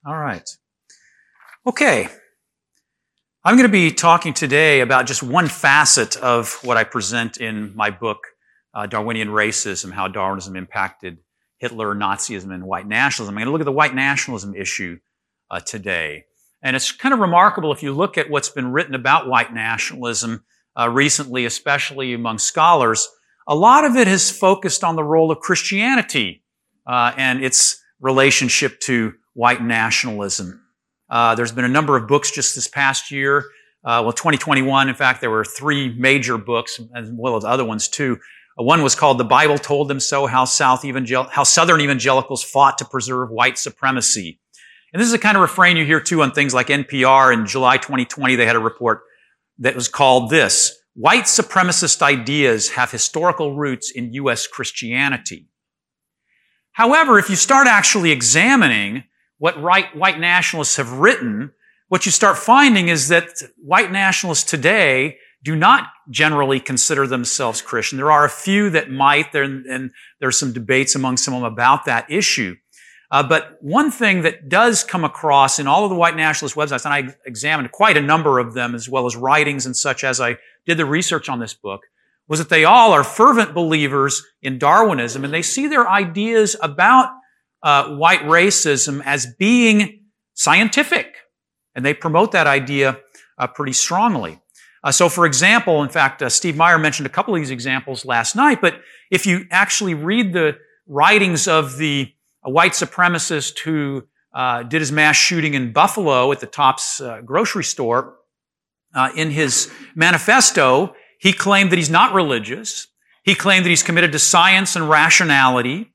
All 0.04 0.18
right. 0.18 0.50
Okay. 1.68 2.10
I'm 3.44 3.58
going 3.58 3.70
to 3.70 3.72
be 3.72 3.92
talking 3.92 4.34
today 4.34 4.82
about 4.82 5.06
just 5.06 5.22
one 5.22 5.48
facet 5.48 6.18
of 6.18 6.58
what 6.64 6.78
I 6.78 6.84
present 6.84 7.38
in 7.38 7.76
my 7.76 7.92
book, 7.92 8.22
uh, 8.74 8.88
Darwinian 8.88 9.28
Racism, 9.28 9.92
How 9.92 10.08
Darwinism 10.08 10.56
Impacted 10.56 11.20
Hitler, 11.60 11.94
Nazism, 11.94 12.54
and 12.54 12.64
white 12.64 12.88
nationalism. 12.88 13.36
I'm 13.36 13.40
going 13.40 13.48
to 13.48 13.52
look 13.52 13.62
at 13.62 13.66
the 13.66 13.72
white 13.72 13.96
nationalism 13.96 14.56
issue 14.56 15.00
uh, 15.52 15.60
today. 15.60 16.26
And 16.62 16.76
it's 16.76 16.92
kind 16.92 17.14
of 17.14 17.20
remarkable 17.20 17.72
if 17.72 17.84
you 17.84 17.94
look 17.94 18.18
at 18.18 18.30
what's 18.30 18.50
been 18.50 18.72
written 18.72 18.96
about 18.96 19.28
white 19.28 19.54
nationalism 19.54 20.44
uh, 20.78 20.90
recently, 20.90 21.46
especially 21.46 22.14
among 22.14 22.38
scholars. 22.38 23.08
A 23.48 23.56
lot 23.56 23.86
of 23.86 23.96
it 23.96 24.08
has 24.08 24.30
focused 24.30 24.84
on 24.84 24.96
the 24.96 25.04
role 25.04 25.32
of 25.32 25.40
Christianity 25.40 26.44
uh, 26.86 27.14
and 27.18 27.44
its 27.44 27.82
relationship 28.00 28.80
to 28.82 29.14
white 29.34 29.64
nationalism. 29.64 30.62
Uh, 31.10 31.36
there's 31.36 31.52
been 31.52 31.66
a 31.66 31.70
number 31.70 31.98
of 31.98 32.08
books 32.08 32.32
just 32.32 32.56
this 32.56 32.68
past 32.68 33.12
year. 33.12 33.46
Uh, 33.84 34.04
well, 34.04 34.12
2021, 34.12 34.90
in 34.90 34.96
fact, 34.96 35.22
there 35.22 35.30
were 35.30 35.46
three 35.46 35.94
major 35.98 36.38
books, 36.38 36.80
as 36.96 37.10
well 37.12 37.38
as 37.38 37.46
other 37.46 37.64
ones 37.64 37.88
too, 37.88 38.20
one 38.64 38.84
was 38.84 38.96
called 38.96 39.18
The 39.18 39.24
Bible 39.24 39.58
Told 39.58 39.88
Them 39.88 40.00
So, 40.00 40.26
how, 40.26 40.46
South 40.46 40.84
Evangel- 40.84 41.30
how 41.32 41.44
Southern 41.44 41.82
Evangelicals 41.82 42.44
Fought 42.44 42.78
to 42.80 42.86
Preserve 42.86 43.30
White 43.30 43.58
Supremacy. 43.58 44.40
And 44.92 45.00
this 45.00 45.08
is 45.08 45.14
a 45.14 45.20
kind 45.20 45.38
of 45.38 45.42
refrain 45.42 45.78
you 45.78 45.86
hear 45.86 46.02
too 46.02 46.22
on 46.22 46.32
things 46.32 46.54
like 46.54 46.68
NPR. 46.68 47.34
In 47.34 47.46
July 47.46 47.78
2020, 47.78 48.36
they 48.36 48.46
had 48.46 48.56
a 48.56 48.60
report 48.60 49.04
that 49.60 49.76
was 49.76 49.88
called 49.88 50.30
this, 50.30 50.78
White 50.94 51.26
Supremacist 51.26 52.02
Ideas 52.02 52.72
Have 52.72 52.92
Historical 52.92 53.56
Roots 53.56 53.92
in 53.92 54.14
U.S. 54.14 54.48
Christianity. 54.48 55.48
However, 56.74 57.20
if 57.20 57.30
you 57.30 57.36
start 57.36 57.68
actually 57.68 58.12
examining 58.12 59.04
what 59.38 59.62
right, 59.62 59.96
white 59.96 60.20
nationalists 60.20 60.78
have 60.78 60.92
written, 60.94 61.52
what 61.88 62.06
you 62.06 62.12
start 62.12 62.38
finding 62.38 62.90
is 62.90 63.08
that 63.08 63.42
white 63.58 63.92
nationalists 63.92 64.50
today 64.50 65.18
do 65.44 65.56
not 65.56 65.88
generally 66.10 66.60
consider 66.60 67.08
themselves 67.08 67.62
Christian. 67.62 67.98
There 67.98 68.12
are 68.12 68.26
a 68.26 68.30
few 68.30 68.70
that 68.72 68.92
might, 68.92 69.34
and 69.34 69.92
there's 70.20 70.38
some 70.38 70.54
debates 70.54 70.96
among 70.96 71.18
some 71.18 71.34
of 71.34 71.42
them 71.42 71.52
about 71.52 71.86
that 71.86 72.12
issue. 72.12 72.56
Uh, 73.12 73.24
but 73.24 73.58
one 73.62 73.90
thing 73.90 74.22
that 74.22 74.50
does 74.50 74.84
come 74.84 75.04
across 75.04 75.58
in 75.58 75.66
all 75.66 75.84
of 75.84 75.90
the 75.90 75.96
white 75.96 76.16
nationalist 76.16 76.56
websites, 76.56 76.86
and 76.86 76.94
I 76.94 77.16
examined 77.26 77.72
quite 77.72 77.98
a 77.98 78.02
number 78.02 78.38
of 78.38 78.54
them 78.54 78.76
as 78.76 78.88
well 78.88 79.08
as 79.08 79.16
writings 79.16 79.66
and 79.66 79.76
such 79.76 80.04
as 80.04 80.22
I 80.22 80.38
did 80.66 80.78
the 80.78 80.86
research 80.86 81.28
on 81.28 81.40
this 81.40 81.54
book, 81.54 81.82
was 82.28 82.38
that 82.38 82.50
they 82.50 82.66
all 82.66 82.92
are 82.92 83.04
fervent 83.04 83.56
believers 83.56 84.24
in 84.44 84.60
Darwinism 84.60 85.24
and 85.26 85.34
they 85.34 85.42
see 85.42 85.68
their 85.68 85.90
ideas 85.90 86.56
about 86.62 87.10
uh, 87.64 87.96
white 87.96 88.22
racism 88.22 89.02
as 89.04 89.26
being 89.40 90.04
scientific. 90.36 91.16
And 91.74 91.84
they 91.84 91.96
promote 91.96 92.34
that 92.34 92.46
idea 92.46 93.00
uh, 93.40 93.48
pretty 93.48 93.74
strongly. 93.74 94.40
Uh, 94.84 94.92
so, 94.92 95.10
for 95.10 95.26
example, 95.26 95.84
in 95.84 95.90
fact, 95.90 96.22
uh, 96.22 96.30
Steve 96.30 96.56
Meyer 96.56 96.78
mentioned 96.78 97.06
a 97.06 97.10
couple 97.10 97.34
of 97.36 97.40
these 97.42 97.52
examples 97.52 98.06
last 98.06 98.36
night, 98.36 98.62
but 98.62 98.82
if 99.12 99.26
you 99.26 99.46
actually 99.52 99.94
read 99.94 100.34
the 100.34 100.58
writings 100.88 101.48
of 101.48 101.78
the 101.78 102.14
white 102.44 102.72
supremacist 102.72 103.60
who 103.60 104.04
uh, 104.34 104.64
did 104.64 104.80
his 104.80 104.92
mass 104.92 105.16
shooting 105.16 105.54
in 105.54 105.74
Buffalo 105.74 106.32
at 106.32 106.40
the 106.40 106.46
Tops 106.46 107.02
uh, 107.02 107.22
grocery 107.22 107.64
store, 107.64 108.16
uh, 108.94 109.12
in 109.16 109.32
his 109.32 109.72
manifesto, 109.96 110.96
he 111.20 111.34
claimed 111.34 111.72
that 111.72 111.78
he's 111.78 111.90
not 111.90 112.14
religious. 112.14 112.88
He 113.24 113.36
claimed 113.36 113.66
that 113.66 113.70
he's 113.70 113.84
committed 113.84 114.12
to 114.14 114.20
science 114.20 114.76
and 114.76 114.90
rationality. 114.90 115.92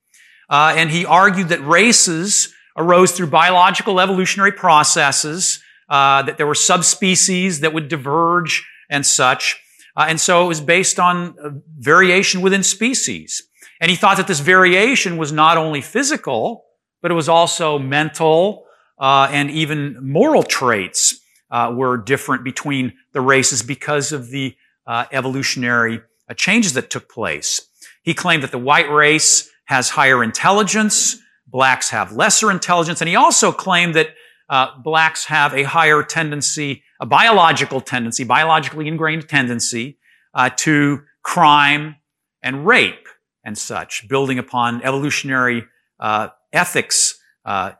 Uh, 0.48 0.74
and 0.76 0.90
he 0.90 1.04
argued 1.04 1.48
that 1.48 1.64
races 1.66 2.52
arose 2.76 3.12
through 3.12 3.28
biological 3.28 4.00
evolutionary 4.00 4.52
processes, 4.52 5.60
uh, 5.88 6.22
that 6.22 6.38
there 6.38 6.46
were 6.46 6.54
subspecies 6.54 7.60
that 7.60 7.72
would 7.72 7.88
diverge 7.88 8.66
and 8.94 9.04
such. 9.04 9.60
Uh, 9.96 10.06
and 10.08 10.20
so 10.20 10.44
it 10.44 10.48
was 10.48 10.60
based 10.60 10.98
on 10.98 11.62
variation 11.78 12.40
within 12.40 12.62
species. 12.62 13.42
And 13.80 13.90
he 13.90 13.96
thought 13.96 14.16
that 14.16 14.28
this 14.28 14.40
variation 14.40 15.16
was 15.16 15.32
not 15.32 15.56
only 15.56 15.80
physical, 15.80 16.64
but 17.02 17.10
it 17.10 17.14
was 17.14 17.28
also 17.28 17.78
mental 17.78 18.64
uh, 18.98 19.28
and 19.30 19.50
even 19.50 19.98
moral 20.00 20.42
traits 20.42 21.20
uh, 21.50 21.72
were 21.74 21.96
different 21.96 22.44
between 22.44 22.94
the 23.12 23.20
races 23.20 23.62
because 23.62 24.12
of 24.12 24.30
the 24.30 24.56
uh, 24.86 25.04
evolutionary 25.12 26.00
uh, 26.28 26.34
changes 26.34 26.72
that 26.74 26.90
took 26.90 27.08
place. 27.08 27.68
He 28.02 28.14
claimed 28.14 28.42
that 28.42 28.52
the 28.52 28.58
white 28.58 28.90
race 28.90 29.50
has 29.66 29.90
higher 29.90 30.22
intelligence, 30.22 31.18
blacks 31.46 31.90
have 31.90 32.12
lesser 32.12 32.50
intelligence, 32.50 33.00
and 33.00 33.08
he 33.08 33.16
also 33.16 33.50
claimed 33.52 33.94
that 33.94 34.08
uh, 34.48 34.78
blacks 34.82 35.26
have 35.26 35.54
a 35.54 35.62
higher 35.62 36.02
tendency, 36.02 36.82
a 37.04 37.06
biological 37.06 37.82
tendency, 37.82 38.24
biologically 38.24 38.88
ingrained 38.88 39.28
tendency 39.28 39.98
uh, 40.32 40.48
to 40.56 41.02
crime 41.22 41.96
and 42.42 42.66
rape 42.66 43.06
and 43.44 43.58
such, 43.58 44.08
building 44.08 44.38
upon 44.38 44.82
evolutionary 44.82 45.64
uh, 46.00 46.28
ethics 46.50 47.18
uh, 47.44 47.72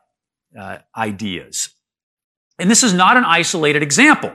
uh, 0.61 0.77
ideas. 0.95 1.71
And 2.59 2.71
this 2.71 2.83
is 2.83 2.93
not 2.93 3.17
an 3.17 3.25
isolated 3.25 3.83
example. 3.83 4.31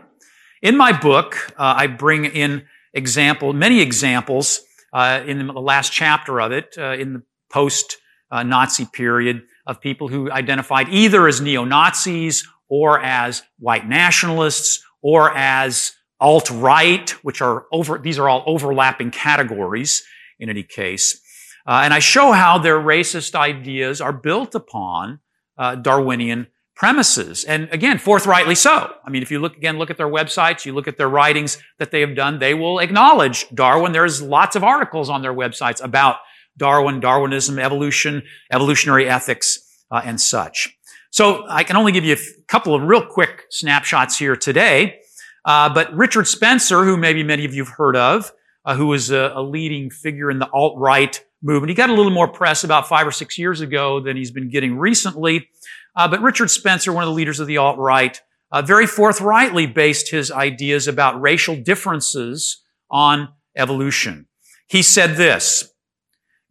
In 0.63 0.75
my 0.75 0.91
book, 0.91 1.35
uh, 1.51 1.75
I 1.77 1.85
bring 1.85 2.25
in 2.25 2.65
example, 2.91 3.53
many 3.53 3.81
examples 3.81 4.59
uh, 4.91 5.21
in 5.23 5.45
the 5.45 5.53
last 5.53 5.91
chapter 5.91 6.41
of 6.41 6.51
it, 6.51 6.77
in 6.77 7.13
the 7.13 7.21
post-Nazi 7.51 8.87
period, 8.91 9.43
of 9.67 9.79
people 9.79 10.07
who 10.07 10.31
identified 10.31 10.89
either 10.89 11.27
as 11.27 11.41
neo-Nazis 11.41 12.43
or 12.69 13.01
as 13.01 13.43
white 13.57 13.87
nationalists 13.87 14.83
or 15.01 15.35
as 15.35 15.93
alt-right, 16.19 17.11
which 17.23 17.41
are 17.41 17.65
over, 17.71 17.97
these 17.97 18.19
are 18.19 18.29
all 18.29 18.43
overlapping 18.45 19.11
categories 19.11 20.03
in 20.39 20.49
any 20.49 20.63
case. 20.63 21.19
Uh, 21.67 21.81
and 21.83 21.93
I 21.93 21.99
show 21.99 22.31
how 22.31 22.57
their 22.57 22.79
racist 22.79 23.35
ideas 23.35 24.01
are 24.01 24.13
built 24.13 24.55
upon 24.55 25.19
uh, 25.57 25.75
Darwinian 25.75 26.47
premises. 26.75 27.43
And 27.43 27.67
again, 27.71 27.97
forthrightly 27.97 28.55
so. 28.55 28.93
I 29.05 29.09
mean, 29.09 29.21
if 29.21 29.31
you 29.31 29.39
look 29.39 29.57
again, 29.57 29.77
look 29.77 29.89
at 29.89 29.97
their 29.97 30.07
websites, 30.07 30.65
you 30.65 30.73
look 30.73 30.87
at 30.87 30.97
their 30.97 31.09
writings 31.09 31.57
that 31.77 31.91
they 31.91 31.99
have 31.99 32.15
done, 32.15 32.39
they 32.39 32.53
will 32.53 32.79
acknowledge 32.79 33.47
Darwin. 33.53 33.91
There's 33.91 34.21
lots 34.21 34.55
of 34.55 34.63
articles 34.63 35.09
on 35.09 35.21
their 35.21 35.33
websites 35.33 35.83
about 35.83 36.17
Darwin, 36.57 37.01
Darwinism, 37.01 37.59
evolution, 37.59 38.23
evolutionary 38.51 39.07
ethics, 39.09 39.59
uh, 39.91 40.01
and 40.03 40.19
such. 40.19 40.75
So 41.11 41.45
I 41.49 41.63
can 41.63 41.75
only 41.75 41.91
give 41.91 42.05
you 42.05 42.13
a 42.15 42.43
couple 42.47 42.75
of 42.75 42.83
real 42.83 43.05
quick 43.05 43.45
snapshots 43.49 44.17
here 44.17 44.35
today. 44.35 44.99
Uh, 45.43 45.73
but 45.73 45.93
Richard 45.93 46.27
Spencer, 46.27 46.83
who 46.83 46.97
maybe 46.97 47.23
many 47.23 47.45
of 47.45 47.53
you 47.53 47.63
have 47.63 47.73
heard 47.73 47.95
of, 47.95 48.31
uh, 48.65 48.75
who 48.75 48.87
was 48.87 49.09
a, 49.09 49.31
a 49.35 49.41
leading 49.41 49.89
figure 49.89 50.29
in 50.29 50.39
the 50.39 50.49
alt-right 50.51 51.23
movement. 51.41 51.69
He 51.69 51.75
got 51.75 51.89
a 51.89 51.93
little 51.93 52.11
more 52.11 52.27
press 52.27 52.63
about 52.63 52.87
five 52.87 53.07
or 53.07 53.11
six 53.11 53.37
years 53.37 53.61
ago 53.61 53.99
than 53.99 54.17
he's 54.17 54.31
been 54.31 54.49
getting 54.49 54.77
recently. 54.77 55.49
Uh, 55.95 56.07
but 56.07 56.21
Richard 56.21 56.51
Spencer, 56.51 56.93
one 56.93 57.03
of 57.03 57.09
the 57.09 57.15
leaders 57.15 57.39
of 57.39 57.47
the 57.47 57.57
alt-right, 57.57 58.21
uh, 58.51 58.61
very 58.61 58.85
forthrightly 58.85 59.65
based 59.65 60.11
his 60.11 60.31
ideas 60.31 60.87
about 60.87 61.19
racial 61.19 61.55
differences 61.55 62.61
on 62.91 63.29
evolution. 63.55 64.27
He 64.67 64.81
said 64.81 65.15
this, 65.15 65.71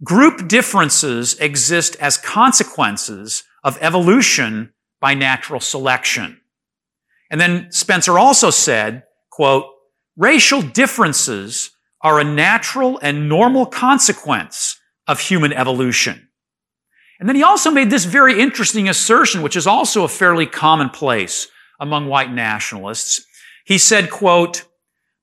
group 0.03 0.49
differences 0.49 1.39
exist 1.39 1.97
as 2.01 2.17
consequences 2.17 3.45
of 3.65 3.79
evolution 3.81 4.73
by 5.01 5.15
natural 5.15 5.61
selection. 5.61 6.41
And 7.31 7.41
then 7.41 7.71
Spencer 7.71 8.19
also 8.19 8.51
said, 8.51 9.05
quote, 9.31 9.67
racial 10.17 10.63
differences 10.63 11.71
are 12.03 12.19
a 12.19 12.25
natural 12.25 12.99
and 13.03 13.29
normal 13.29 13.67
consequence 13.67 14.79
of 15.07 15.21
human 15.21 15.53
evolution. 15.53 16.29
And 17.19 17.29
then 17.29 17.37
he 17.37 17.43
also 17.43 17.71
made 17.71 17.91
this 17.91 18.05
very 18.05 18.41
interesting 18.41 18.89
assertion, 18.89 19.43
which 19.43 19.57
is 19.57 19.67
also 19.67 20.05
a 20.05 20.09
fairly 20.09 20.47
commonplace 20.47 21.49
among 21.81 22.07
white 22.07 22.33
nationalists. 22.33 23.25
He 23.65 23.79
said, 23.79 24.11
quote, 24.11 24.65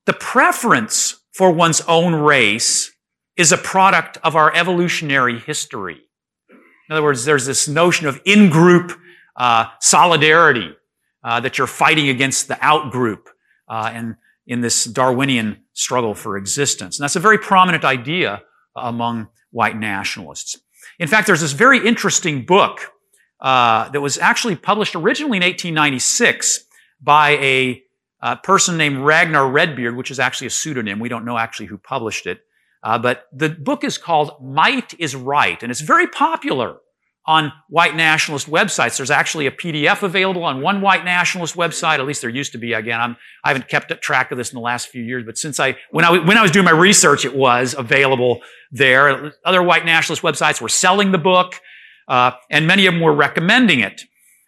the 0.04 0.12
preference 0.12 1.16
for 1.32 1.50
one's 1.50 1.80
own 1.82 2.14
race 2.14 2.92
is 3.36 3.52
a 3.52 3.58
product 3.58 4.18
of 4.22 4.36
our 4.36 4.54
evolutionary 4.54 5.38
history. 5.38 6.00
In 6.88 6.94
other 6.94 7.02
words, 7.02 7.24
there's 7.24 7.46
this 7.46 7.68
notion 7.68 8.06
of 8.06 8.20
in-group 8.24 8.92
uh, 9.36 9.66
solidarity 9.80 10.70
uh, 11.24 11.40
that 11.40 11.58
you're 11.58 11.66
fighting 11.66 12.08
against 12.08 12.48
the 12.48 12.58
out-group, 12.64 13.28
uh, 13.68 13.90
and 13.92 14.16
in 14.46 14.60
this 14.60 14.84
Darwinian 14.84 15.64
struggle 15.72 16.14
for 16.14 16.36
existence. 16.36 16.98
And 16.98 17.04
that's 17.04 17.16
a 17.16 17.20
very 17.20 17.38
prominent 17.38 17.84
idea 17.84 18.42
among 18.76 19.28
white 19.50 19.76
nationalists. 19.76 20.58
In 20.98 21.08
fact, 21.08 21.26
there's 21.26 21.40
this 21.40 21.52
very 21.52 21.86
interesting 21.86 22.46
book 22.46 22.92
uh, 23.40 23.88
that 23.90 24.00
was 24.00 24.18
actually 24.18 24.56
published 24.56 24.94
originally 24.94 25.38
in 25.38 25.42
1896 25.42 26.64
by 27.00 27.30
a 27.30 27.82
uh, 28.22 28.36
person 28.36 28.76
named 28.76 28.98
Ragnar 28.98 29.48
Redbeard, 29.48 29.96
which 29.96 30.10
is 30.10 30.18
actually 30.18 30.46
a 30.46 30.50
pseudonym. 30.50 31.00
We 31.00 31.08
don't 31.08 31.24
know 31.24 31.36
actually 31.36 31.66
who 31.66 31.76
published 31.76 32.26
it. 32.26 32.40
Uh, 32.86 32.96
but 32.96 33.24
the 33.32 33.48
book 33.48 33.82
is 33.82 33.98
called 33.98 34.40
Might 34.40 34.94
is 35.00 35.16
Right, 35.16 35.60
and 35.60 35.72
it's 35.72 35.80
very 35.80 36.06
popular 36.06 36.76
on 37.26 37.52
white 37.68 37.96
nationalist 37.96 38.48
websites. 38.48 38.96
There's 38.96 39.10
actually 39.10 39.48
a 39.48 39.50
PDF 39.50 40.04
available 40.04 40.44
on 40.44 40.62
one 40.62 40.80
white 40.80 41.04
nationalist 41.04 41.56
website. 41.56 41.98
At 41.98 42.06
least 42.06 42.20
there 42.20 42.30
used 42.30 42.52
to 42.52 42.58
be. 42.58 42.74
Again, 42.74 43.00
I'm, 43.00 43.16
I 43.42 43.48
haven't 43.48 43.66
kept 43.66 44.00
track 44.00 44.30
of 44.30 44.38
this 44.38 44.52
in 44.52 44.54
the 44.54 44.62
last 44.62 44.86
few 44.86 45.02
years, 45.02 45.24
but 45.26 45.36
since 45.36 45.58
I, 45.58 45.76
when 45.90 46.04
I, 46.04 46.16
when 46.24 46.38
I 46.38 46.42
was 46.42 46.52
doing 46.52 46.64
my 46.64 46.70
research, 46.70 47.24
it 47.24 47.34
was 47.34 47.74
available 47.76 48.38
there. 48.70 49.32
Other 49.44 49.64
white 49.64 49.84
nationalist 49.84 50.22
websites 50.22 50.60
were 50.60 50.68
selling 50.68 51.10
the 51.10 51.18
book, 51.18 51.56
uh, 52.06 52.30
and 52.52 52.68
many 52.68 52.86
of 52.86 52.94
them 52.94 53.02
were 53.02 53.12
recommending 53.12 53.80
it. 53.80 54.02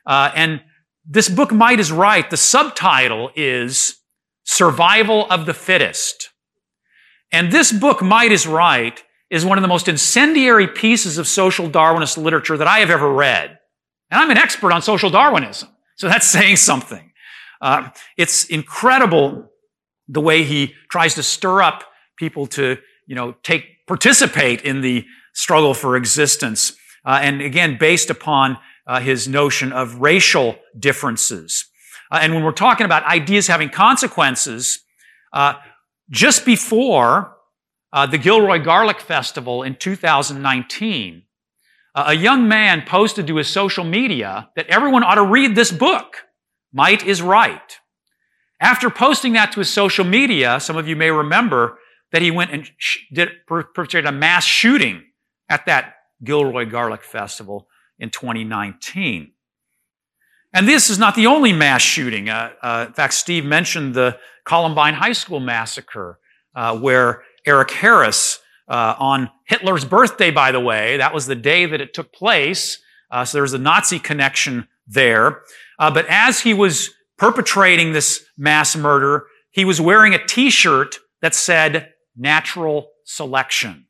Uh, 0.06 0.30
and 0.36 0.62
this 1.04 1.28
book, 1.28 1.50
Might 1.50 1.80
is 1.80 1.90
Right, 1.90 2.30
the 2.30 2.36
subtitle 2.36 3.32
is 3.34 3.96
Survival 4.44 5.26
of 5.28 5.44
the 5.44 5.54
Fittest. 5.54 6.30
And 7.32 7.52
this 7.52 7.72
book, 7.72 8.02
Might 8.02 8.32
is 8.32 8.46
Right, 8.46 9.02
is 9.30 9.44
one 9.44 9.58
of 9.58 9.62
the 9.62 9.68
most 9.68 9.88
incendiary 9.88 10.66
pieces 10.66 11.18
of 11.18 11.26
social 11.26 11.68
Darwinist 11.68 12.16
literature 12.16 12.56
that 12.56 12.66
I 12.66 12.78
have 12.78 12.90
ever 12.90 13.12
read. 13.12 13.58
And 14.10 14.20
I'm 14.20 14.30
an 14.30 14.38
expert 14.38 14.72
on 14.72 14.80
social 14.80 15.10
Darwinism. 15.10 15.68
So 15.96 16.08
that's 16.08 16.26
saying 16.30 16.56
something. 16.56 17.12
Uh, 17.60 17.90
it's 18.16 18.44
incredible 18.46 19.50
the 20.06 20.20
way 20.20 20.44
he 20.44 20.74
tries 20.90 21.14
to 21.14 21.22
stir 21.22 21.62
up 21.62 21.84
people 22.16 22.46
to, 22.46 22.78
you 23.06 23.14
know, 23.14 23.34
take, 23.42 23.86
participate 23.86 24.62
in 24.62 24.80
the 24.80 25.04
struggle 25.34 25.74
for 25.74 25.96
existence. 25.96 26.76
Uh, 27.04 27.18
and 27.22 27.42
again, 27.42 27.76
based 27.78 28.10
upon 28.10 28.58
uh, 28.86 29.00
his 29.00 29.28
notion 29.28 29.72
of 29.72 30.00
racial 30.00 30.56
differences. 30.78 31.66
Uh, 32.10 32.20
and 32.22 32.34
when 32.34 32.42
we're 32.42 32.52
talking 32.52 32.86
about 32.86 33.04
ideas 33.04 33.46
having 33.46 33.68
consequences, 33.68 34.80
uh, 35.32 35.54
just 36.10 36.44
before 36.44 37.36
uh, 37.92 38.06
the 38.06 38.18
Gilroy 38.18 38.62
Garlic 38.62 39.00
Festival 39.00 39.62
in 39.62 39.76
2019, 39.76 41.22
uh, 41.94 42.04
a 42.06 42.14
young 42.14 42.48
man 42.48 42.82
posted 42.86 43.26
to 43.26 43.36
his 43.36 43.48
social 43.48 43.84
media 43.84 44.50
that 44.56 44.66
everyone 44.68 45.02
ought 45.02 45.16
to 45.16 45.24
read 45.24 45.54
this 45.54 45.72
book, 45.72 46.24
Might 46.72 47.04
is 47.04 47.22
Right. 47.22 47.78
After 48.60 48.90
posting 48.90 49.34
that 49.34 49.52
to 49.52 49.60
his 49.60 49.70
social 49.70 50.04
media, 50.04 50.58
some 50.60 50.76
of 50.76 50.88
you 50.88 50.96
may 50.96 51.10
remember 51.10 51.78
that 52.12 52.22
he 52.22 52.30
went 52.30 52.50
and 52.50 52.68
sh- 52.76 52.98
did, 53.12 53.30
perpetrated 53.46 54.08
a 54.08 54.12
mass 54.12 54.44
shooting 54.44 55.02
at 55.48 55.66
that 55.66 55.94
Gilroy 56.24 56.68
Garlic 56.68 57.02
Festival 57.02 57.68
in 57.98 58.10
2019. 58.10 59.32
And 60.52 60.66
this 60.66 60.90
is 60.90 60.98
not 60.98 61.14
the 61.14 61.26
only 61.26 61.52
mass 61.52 61.82
shooting. 61.82 62.28
Uh, 62.28 62.52
uh, 62.62 62.84
in 62.88 62.94
fact, 62.94 63.14
Steve 63.14 63.44
mentioned 63.44 63.94
the 63.94 64.18
Columbine 64.48 64.94
High 64.94 65.12
School 65.12 65.40
massacre, 65.40 66.18
uh, 66.54 66.78
where 66.78 67.22
Eric 67.44 67.70
Harris, 67.70 68.40
uh, 68.66 68.94
on 68.98 69.30
Hitler's 69.46 69.84
birthday, 69.84 70.30
by 70.30 70.52
the 70.52 70.60
way, 70.60 70.96
that 70.96 71.12
was 71.12 71.26
the 71.26 71.34
day 71.34 71.66
that 71.66 71.82
it 71.82 71.92
took 71.92 72.14
place. 72.14 72.80
Uh, 73.10 73.26
so 73.26 73.36
there 73.36 73.42
was 73.42 73.52
a 73.52 73.58
Nazi 73.58 73.98
connection 73.98 74.66
there. 74.86 75.42
Uh, 75.78 75.90
but 75.90 76.06
as 76.08 76.40
he 76.40 76.54
was 76.54 76.90
perpetrating 77.18 77.92
this 77.92 78.24
mass 78.38 78.74
murder, 78.74 79.26
he 79.50 79.66
was 79.66 79.82
wearing 79.82 80.14
a 80.14 80.26
T-shirt 80.26 80.98
that 81.20 81.34
said 81.34 81.92
"Natural 82.16 82.88
Selection." 83.04 83.86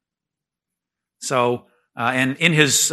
So, 1.20 1.66
and 1.96 2.36
in 2.38 2.52
his 2.52 2.92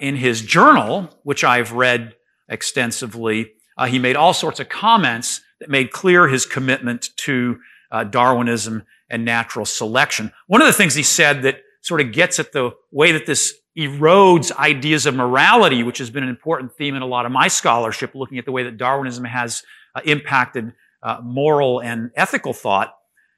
in 0.00 0.16
his 0.16 0.42
journal, 0.42 1.16
which 1.22 1.44
I've 1.44 1.72
read 1.72 2.14
extensively. 2.48 3.52
Uh, 3.78 3.86
he 3.86 3.98
made 3.98 4.16
all 4.16 4.34
sorts 4.34 4.60
of 4.60 4.68
comments 4.68 5.40
that 5.60 5.70
made 5.70 5.90
clear 5.90 6.28
his 6.28 6.46
commitment 6.46 7.10
to 7.16 7.60
uh, 7.90 8.04
Darwinism 8.04 8.84
and 9.08 9.24
natural 9.24 9.66
selection. 9.66 10.32
One 10.46 10.60
of 10.60 10.66
the 10.66 10.72
things 10.72 10.94
he 10.94 11.02
said 11.02 11.42
that 11.42 11.62
sort 11.82 12.00
of 12.00 12.12
gets 12.12 12.38
at 12.38 12.52
the 12.52 12.72
way 12.90 13.12
that 13.12 13.26
this 13.26 13.54
erodes 13.78 14.52
ideas 14.52 15.06
of 15.06 15.14
morality, 15.14 15.82
which 15.82 15.98
has 15.98 16.10
been 16.10 16.22
an 16.22 16.28
important 16.28 16.72
theme 16.74 16.94
in 16.94 17.02
a 17.02 17.06
lot 17.06 17.26
of 17.26 17.32
my 17.32 17.48
scholarship, 17.48 18.14
looking 18.14 18.38
at 18.38 18.44
the 18.44 18.52
way 18.52 18.64
that 18.64 18.76
Darwinism 18.76 19.24
has 19.24 19.62
uh, 19.94 20.00
impacted 20.04 20.72
uh, 21.02 21.20
moral 21.22 21.80
and 21.80 22.10
ethical 22.14 22.52
thought. 22.52 22.94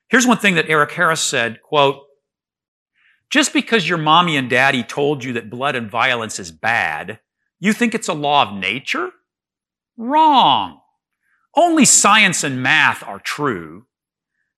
Here's 0.09 0.27
one 0.27 0.39
thing 0.39 0.57
that 0.57 0.69
Eric 0.69 0.93
Harris 0.93 1.21
said, 1.21 1.63
quote, 1.63 2.03
just 3.31 3.53
because 3.53 3.89
your 3.89 3.99
mommy 3.99 4.37
and 4.37 4.51
daddy 4.51 4.83
told 4.83 5.25
you 5.25 5.33
that 5.35 5.49
blood 5.49 5.75
and 5.75 5.91
violence 5.91 6.39
is 6.39 6.51
bad 6.51 7.21
you 7.63 7.73
think 7.73 7.95
it's 7.95 8.09
a 8.09 8.13
law 8.13 8.51
of 8.51 8.59
nature? 8.59 9.13
Wrong. 9.97 10.81
Only 11.55 11.85
science 11.85 12.45
and 12.45 12.63
math 12.63 13.03
are 13.03 13.19
true. 13.19 13.87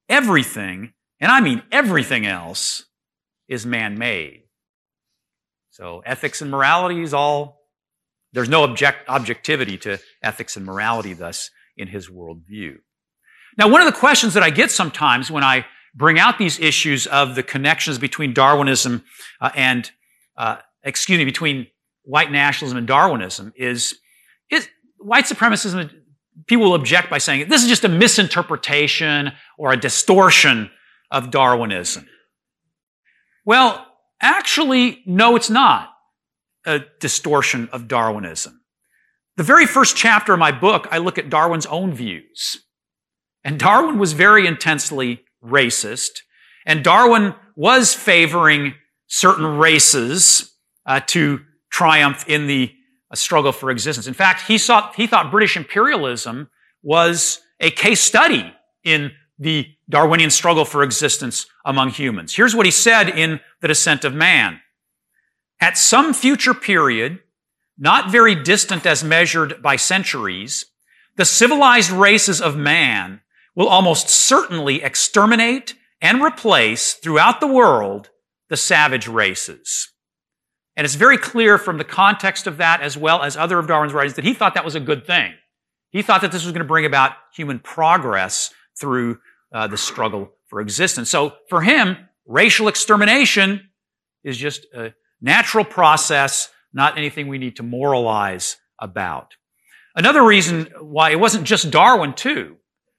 Everything, 0.08 0.92
and 1.20 1.32
I 1.32 1.40
mean 1.40 1.62
everything 1.72 2.26
else, 2.26 2.84
is 3.48 3.66
man 3.66 3.98
made. 3.98 4.42
So 5.70 6.02
ethics 6.06 6.40
and 6.40 6.50
morality 6.50 7.02
is 7.02 7.12
all, 7.12 7.62
there's 8.32 8.48
no 8.48 8.62
object, 8.62 9.08
objectivity 9.08 9.76
to 9.78 9.98
ethics 10.22 10.56
and 10.56 10.64
morality, 10.64 11.14
thus, 11.14 11.50
in 11.76 11.88
his 11.88 12.08
worldview. 12.08 12.76
Now, 13.58 13.68
one 13.68 13.80
of 13.80 13.86
the 13.86 13.98
questions 13.98 14.34
that 14.34 14.42
I 14.42 14.50
get 14.50 14.70
sometimes 14.70 15.30
when 15.30 15.44
I 15.44 15.66
bring 15.94 16.18
out 16.18 16.38
these 16.38 16.58
issues 16.58 17.06
of 17.06 17.34
the 17.34 17.42
connections 17.42 17.98
between 17.98 18.32
Darwinism 18.32 19.04
uh, 19.40 19.50
and, 19.54 19.90
uh, 20.36 20.58
excuse 20.82 21.18
me, 21.18 21.24
between 21.24 21.66
white 22.02 22.30
nationalism 22.30 22.78
and 22.78 22.86
Darwinism 22.86 23.52
is, 23.56 23.96
is 24.50 24.68
white 24.98 25.24
supremacism. 25.24 25.90
People 26.46 26.66
will 26.66 26.74
object 26.74 27.10
by 27.10 27.18
saying 27.18 27.48
this 27.48 27.62
is 27.62 27.68
just 27.68 27.84
a 27.84 27.88
misinterpretation 27.88 29.32
or 29.58 29.72
a 29.72 29.76
distortion 29.76 30.70
of 31.10 31.30
Darwinism. 31.30 32.08
Well, 33.44 33.86
actually, 34.20 35.02
no, 35.06 35.36
it's 35.36 35.50
not 35.50 35.90
a 36.66 36.80
distortion 37.00 37.68
of 37.72 37.88
Darwinism. 37.88 38.60
The 39.36 39.42
very 39.42 39.66
first 39.66 39.96
chapter 39.96 40.32
of 40.32 40.38
my 40.38 40.52
book, 40.52 40.86
I 40.90 40.98
look 40.98 41.18
at 41.18 41.28
Darwin's 41.28 41.66
own 41.66 41.92
views. 41.92 42.64
And 43.42 43.58
Darwin 43.58 43.98
was 43.98 44.12
very 44.12 44.46
intensely 44.46 45.24
racist. 45.44 46.20
And 46.64 46.82
Darwin 46.82 47.34
was 47.56 47.94
favoring 47.94 48.74
certain 49.06 49.58
races 49.58 50.54
uh, 50.86 51.00
to 51.08 51.40
triumph 51.70 52.24
in 52.28 52.46
the 52.46 52.72
uh, 53.14 53.16
struggle 53.16 53.52
for 53.52 53.70
existence. 53.70 54.08
In 54.08 54.14
fact, 54.14 54.42
he, 54.42 54.54
he 54.54 55.06
thought 55.06 55.30
British 55.30 55.56
imperialism 55.56 56.50
was 56.82 57.40
a 57.60 57.70
case 57.70 58.00
study 58.00 58.52
in 58.82 59.12
the 59.38 59.68
Darwinian 59.88 60.30
struggle 60.30 60.64
for 60.64 60.82
existence 60.82 61.46
among 61.64 61.90
humans. 61.90 62.34
Here's 62.34 62.56
what 62.56 62.66
he 62.66 62.72
said 62.72 63.08
in 63.08 63.38
The 63.60 63.68
Descent 63.68 64.04
of 64.04 64.14
Man. 64.14 64.60
At 65.60 65.78
some 65.78 66.12
future 66.12 66.54
period, 66.54 67.20
not 67.78 68.10
very 68.10 68.34
distant 68.34 68.84
as 68.84 69.04
measured 69.04 69.62
by 69.62 69.76
centuries, 69.76 70.64
the 71.16 71.24
civilized 71.24 71.90
races 71.90 72.40
of 72.40 72.56
man 72.56 73.20
will 73.54 73.68
almost 73.68 74.08
certainly 74.08 74.82
exterminate 74.82 75.76
and 76.00 76.20
replace 76.20 76.94
throughout 76.94 77.40
the 77.40 77.46
world 77.46 78.10
the 78.50 78.56
savage 78.56 79.06
races. 79.06 79.90
And 80.76 80.84
it's 80.84 80.96
very 80.96 81.18
clear 81.18 81.56
from 81.56 81.78
the 81.78 81.84
context 81.84 82.46
of 82.46 82.56
that, 82.56 82.80
as 82.80 82.96
well 82.96 83.22
as 83.22 83.36
other 83.36 83.58
of 83.58 83.66
Darwin's 83.66 83.92
writings, 83.92 84.14
that 84.14 84.24
he 84.24 84.34
thought 84.34 84.54
that 84.54 84.64
was 84.64 84.74
a 84.74 84.80
good 84.80 85.06
thing. 85.06 85.32
He 85.90 86.02
thought 86.02 86.22
that 86.22 86.32
this 86.32 86.44
was 86.44 86.52
going 86.52 86.64
to 86.64 86.68
bring 86.68 86.84
about 86.84 87.12
human 87.32 87.60
progress 87.60 88.52
through 88.78 89.18
uh, 89.52 89.68
the 89.68 89.76
struggle 89.76 90.32
for 90.48 90.60
existence. 90.60 91.10
So 91.10 91.34
for 91.48 91.62
him, 91.62 91.96
racial 92.26 92.66
extermination 92.66 93.70
is 94.24 94.36
just 94.36 94.66
a 94.74 94.94
natural 95.20 95.64
process, 95.64 96.50
not 96.72 96.98
anything 96.98 97.28
we 97.28 97.38
need 97.38 97.56
to 97.56 97.62
moralize 97.62 98.56
about. 98.80 99.34
Another 99.94 100.24
reason 100.24 100.68
why 100.80 101.10
it 101.10 101.20
wasn't 101.20 101.44
just 101.44 101.70
Darwin, 101.70 102.14
too. 102.14 102.56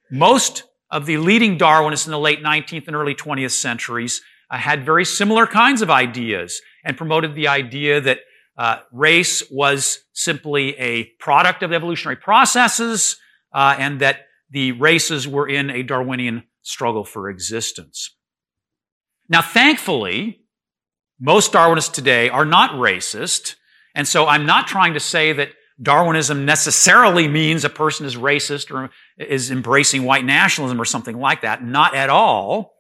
Most 0.09 0.63
of 0.89 1.05
the 1.05 1.17
leading 1.17 1.57
Darwinists 1.57 2.05
in 2.05 2.11
the 2.11 2.19
late 2.19 2.41
19th 2.41 2.87
and 2.87 2.95
early 2.95 3.15
20th 3.15 3.51
centuries 3.51 4.21
uh, 4.49 4.57
had 4.57 4.85
very 4.85 5.03
similar 5.03 5.45
kinds 5.45 5.81
of 5.81 5.89
ideas 5.89 6.61
and 6.85 6.97
promoted 6.97 7.35
the 7.35 7.49
idea 7.49 7.99
that 7.99 8.19
uh, 8.57 8.77
race 8.93 9.43
was 9.51 9.99
simply 10.13 10.77
a 10.77 11.05
product 11.19 11.63
of 11.63 11.73
evolutionary 11.73 12.15
processes 12.15 13.17
uh, 13.53 13.75
and 13.77 13.99
that 13.99 14.27
the 14.49 14.71
races 14.73 15.27
were 15.27 15.47
in 15.47 15.69
a 15.69 15.83
Darwinian 15.83 16.43
struggle 16.61 17.03
for 17.03 17.29
existence. 17.29 18.15
Now, 19.27 19.41
thankfully, 19.41 20.41
most 21.19 21.51
Darwinists 21.51 21.91
today 21.91 22.29
are 22.29 22.45
not 22.45 22.71
racist, 22.71 23.55
and 23.93 24.07
so 24.07 24.27
I'm 24.27 24.45
not 24.45 24.67
trying 24.67 24.93
to 24.93 24.99
say 24.99 25.33
that 25.33 25.49
Darwinism 25.81 26.45
necessarily 26.45 27.27
means 27.27 27.65
a 27.65 27.69
person 27.69 28.05
is 28.05 28.15
racist 28.15 28.71
or 28.71 28.89
is 29.17 29.51
embracing 29.51 30.03
white 30.03 30.23
nationalism 30.23 30.79
or 30.79 30.85
something 30.85 31.19
like 31.19 31.41
that. 31.41 31.63
Not 31.63 31.95
at 31.95 32.09
all. 32.09 32.74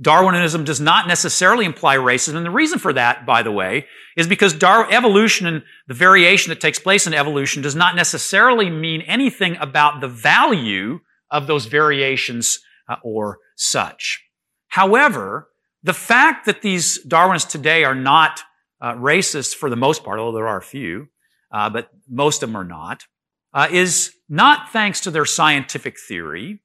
Darwinism 0.00 0.64
does 0.64 0.80
not 0.80 1.06
necessarily 1.06 1.64
imply 1.64 1.96
racism. 1.96 2.36
And 2.36 2.46
the 2.46 2.50
reason 2.50 2.78
for 2.78 2.92
that, 2.94 3.26
by 3.26 3.42
the 3.42 3.52
way, 3.52 3.86
is 4.16 4.26
because 4.26 4.54
Dar- 4.54 4.90
evolution 4.90 5.46
and 5.46 5.62
the 5.86 5.94
variation 5.94 6.50
that 6.50 6.60
takes 6.60 6.78
place 6.78 7.06
in 7.06 7.14
evolution 7.14 7.62
does 7.62 7.76
not 7.76 7.94
necessarily 7.94 8.70
mean 8.70 9.02
anything 9.02 9.56
about 9.56 10.00
the 10.00 10.08
value 10.08 11.00
of 11.30 11.46
those 11.46 11.66
variations 11.66 12.60
uh, 12.88 12.96
or 13.02 13.38
such. 13.56 14.22
However, 14.68 15.48
the 15.82 15.92
fact 15.92 16.46
that 16.46 16.62
these 16.62 17.04
Darwinists 17.06 17.50
today 17.50 17.84
are 17.84 17.94
not 17.94 18.42
uh, 18.80 18.94
racist 18.94 19.56
for 19.56 19.68
the 19.68 19.76
most 19.76 20.04
part, 20.04 20.18
although 20.18 20.38
there 20.38 20.48
are 20.48 20.58
a 20.58 20.62
few, 20.62 21.08
uh, 21.52 21.68
but 21.68 21.90
most 22.08 22.42
of 22.42 22.48
them 22.48 22.56
are 22.56 22.64
not, 22.64 23.04
uh, 23.52 23.68
is 23.70 24.12
not 24.28 24.72
thanks 24.72 25.00
to 25.00 25.10
their 25.10 25.26
scientific 25.26 25.98
theory, 26.00 26.62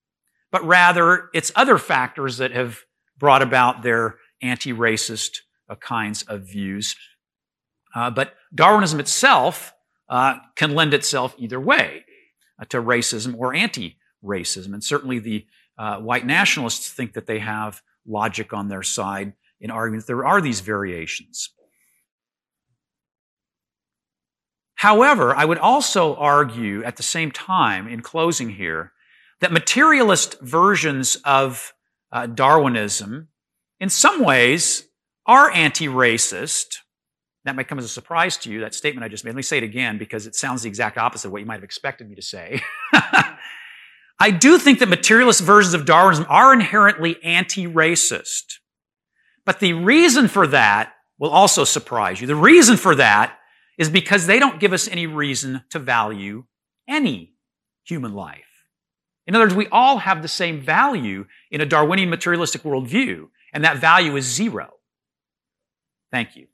but 0.52 0.66
rather 0.66 1.30
it's 1.34 1.52
other 1.56 1.78
factors 1.78 2.38
that 2.38 2.52
have 2.52 2.80
brought 3.18 3.42
about 3.42 3.82
their 3.82 4.16
anti-racist 4.42 5.40
uh, 5.70 5.76
kinds 5.76 6.24
of 6.24 6.44
views. 6.44 6.96
Uh, 7.96 8.10
but 8.10 8.36
Darwinism 8.54 9.00
itself 9.00 9.74
uh, 10.10 10.36
can 10.56 10.76
lend 10.76 10.94
itself 10.94 11.36
either 11.38 11.60
way 11.60 12.06
uh, 12.62 12.66
to 12.66 12.82
racism 12.82 13.36
or 13.38 13.54
anti-racism. 13.54 14.74
And 14.74 14.84
certainly 14.84 15.20
the 15.20 15.46
uh, 15.78 15.98
white 15.98 16.26
nationalists 16.26 16.90
think 16.90 17.14
that 17.14 17.28
they 17.28 17.40
have 17.40 17.82
logic 18.06 18.54
on 18.54 18.68
their 18.68 18.84
side 18.84 19.34
in 19.60 19.72
arguing 19.72 20.00
that 20.00 20.08
there 20.08 20.26
are 20.26 20.42
these 20.42 20.62
variations. 20.62 21.50
However, 24.76 25.36
I 25.36 25.44
would 25.44 25.58
also 25.58 26.16
argue 26.16 26.84
at 26.84 26.98
the 26.98 27.04
same 27.04 27.32
time, 27.32 27.88
in 27.88 28.02
closing 28.02 28.50
here, 28.50 28.94
that 29.40 29.52
materialist 29.52 30.40
versions 30.42 31.16
of 31.26 31.74
uh, 32.12 32.28
Darwinism, 32.28 33.30
in 33.80 33.90
some 33.90 34.24
ways, 34.24 34.88
are 35.26 35.52
anti 35.52 35.88
racist. 35.88 36.78
That 37.46 37.56
might 37.56 37.68
come 37.68 37.80
as 37.80 37.86
a 37.86 37.90
surprise 37.90 38.38
to 38.38 38.52
you, 38.52 38.62
that 38.62 38.76
statement 38.76 39.06
I 39.06 39.08
just 39.08 39.24
made. 39.24 39.32
Let 39.32 39.38
me 39.38 39.42
say 39.42 39.58
it 39.58 39.64
again 39.64 39.98
because 39.98 40.28
it 40.28 40.36
sounds 40.36 40.64
the 40.64 40.68
exact 40.68 40.98
opposite 40.98 41.28
of 41.28 41.32
what 41.32 41.40
you 41.40 41.46
might 41.46 41.56
have 41.56 41.64
expected 41.64 42.10
me 42.10 42.16
to 42.16 42.22
say. 42.22 42.62
I 44.20 44.32
do 44.32 44.58
think 44.58 44.80
that 44.80 44.90
materialist 44.90 45.42
versions 45.42 45.74
of 45.74 45.86
Darwinism 45.86 46.26
are 46.30 46.52
inherently 46.54 47.22
anti 47.24 47.68
racist. 47.68 48.60
But 49.46 49.60
the 49.60 49.74
reason 49.74 50.28
for 50.28 50.48
that 50.48 50.94
will 51.20 51.30
also 51.30 51.64
surprise 51.64 52.20
you. 52.20 52.28
The 52.28 52.36
reason 52.36 52.78
for 52.78 52.96
that 52.96 53.38
is 53.78 53.90
because 53.90 54.26
they 54.26 54.40
don't 54.40 54.60
give 54.60 54.74
us 54.74 54.88
any 54.88 55.08
reason 55.08 55.64
to 55.70 55.80
value 55.80 56.46
any 56.88 57.34
human 57.86 58.14
life. 58.14 58.47
In 59.28 59.36
other 59.36 59.46
words, 59.46 59.56
we 59.56 59.68
all 59.68 59.98
have 60.00 60.22
the 60.22 60.28
same 60.30 60.62
value 60.62 61.26
in 61.52 61.60
a 61.60 61.66
Darwinian 61.66 62.10
materialistic 62.10 62.64
worldview, 62.64 63.28
and 63.54 63.64
that 63.64 63.78
value 63.78 64.16
is 64.16 64.26
zero. 64.26 64.70
Thank 66.12 66.38
you. 66.38 66.48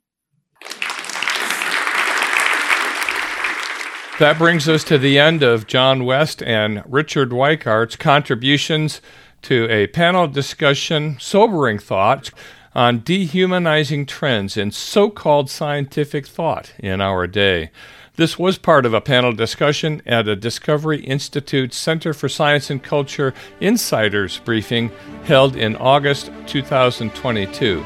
That 4.18 4.36
brings 4.38 4.68
us 4.68 4.84
to 4.84 4.98
the 4.98 5.18
end 5.18 5.42
of 5.42 5.66
John 5.66 6.04
West 6.04 6.42
and 6.42 6.82
Richard 6.86 7.30
Weikart's 7.30 7.96
contributions 7.96 9.00
to 9.42 9.68
a 9.70 9.88
panel 9.88 10.26
discussion, 10.26 11.16
sobering 11.20 11.78
thoughts 11.78 12.30
on 12.74 13.00
dehumanizing 13.00 14.06
trends 14.06 14.56
in 14.56 14.70
so 14.70 15.10
called 15.10 15.50
scientific 15.50 16.26
thought 16.26 16.72
in 16.78 17.00
our 17.00 17.26
day. 17.26 17.70
This 18.16 18.38
was 18.38 18.58
part 18.58 18.86
of 18.86 18.94
a 18.94 19.00
panel 19.00 19.32
discussion 19.32 20.00
at 20.06 20.28
a 20.28 20.36
Discovery 20.36 21.00
Institute 21.00 21.74
Center 21.74 22.14
for 22.14 22.28
Science 22.28 22.70
and 22.70 22.80
Culture 22.80 23.34
Insiders 23.60 24.38
briefing 24.38 24.92
held 25.24 25.56
in 25.56 25.74
August 25.76 26.30
2022. 26.46 27.84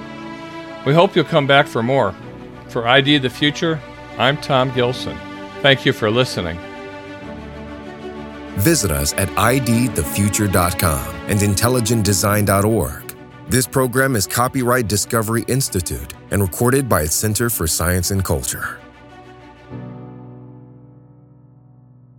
We 0.84 0.92
hope 0.92 1.16
you'll 1.16 1.24
come 1.24 1.46
back 1.46 1.66
for 1.66 1.82
more. 1.82 2.14
For 2.68 2.86
ID 2.86 3.16
the 3.18 3.30
Future, 3.30 3.80
I'm 4.18 4.36
Tom 4.36 4.70
Gilson. 4.74 5.16
Thank 5.62 5.86
you 5.86 5.94
for 5.94 6.10
listening. 6.10 6.58
Visit 8.58 8.90
us 8.90 9.14
at 9.14 9.28
idthefuture.com 9.28 11.16
and 11.28 11.40
intelligentdesign.org. 11.40 13.14
This 13.48 13.66
program 13.66 14.14
is 14.14 14.26
copyright 14.26 14.88
Discovery 14.88 15.46
Institute 15.48 16.12
and 16.30 16.42
recorded 16.42 16.86
by 16.86 17.02
its 17.02 17.14
Center 17.14 17.48
for 17.48 17.66
Science 17.66 18.10
and 18.10 18.22
Culture. 18.22 18.78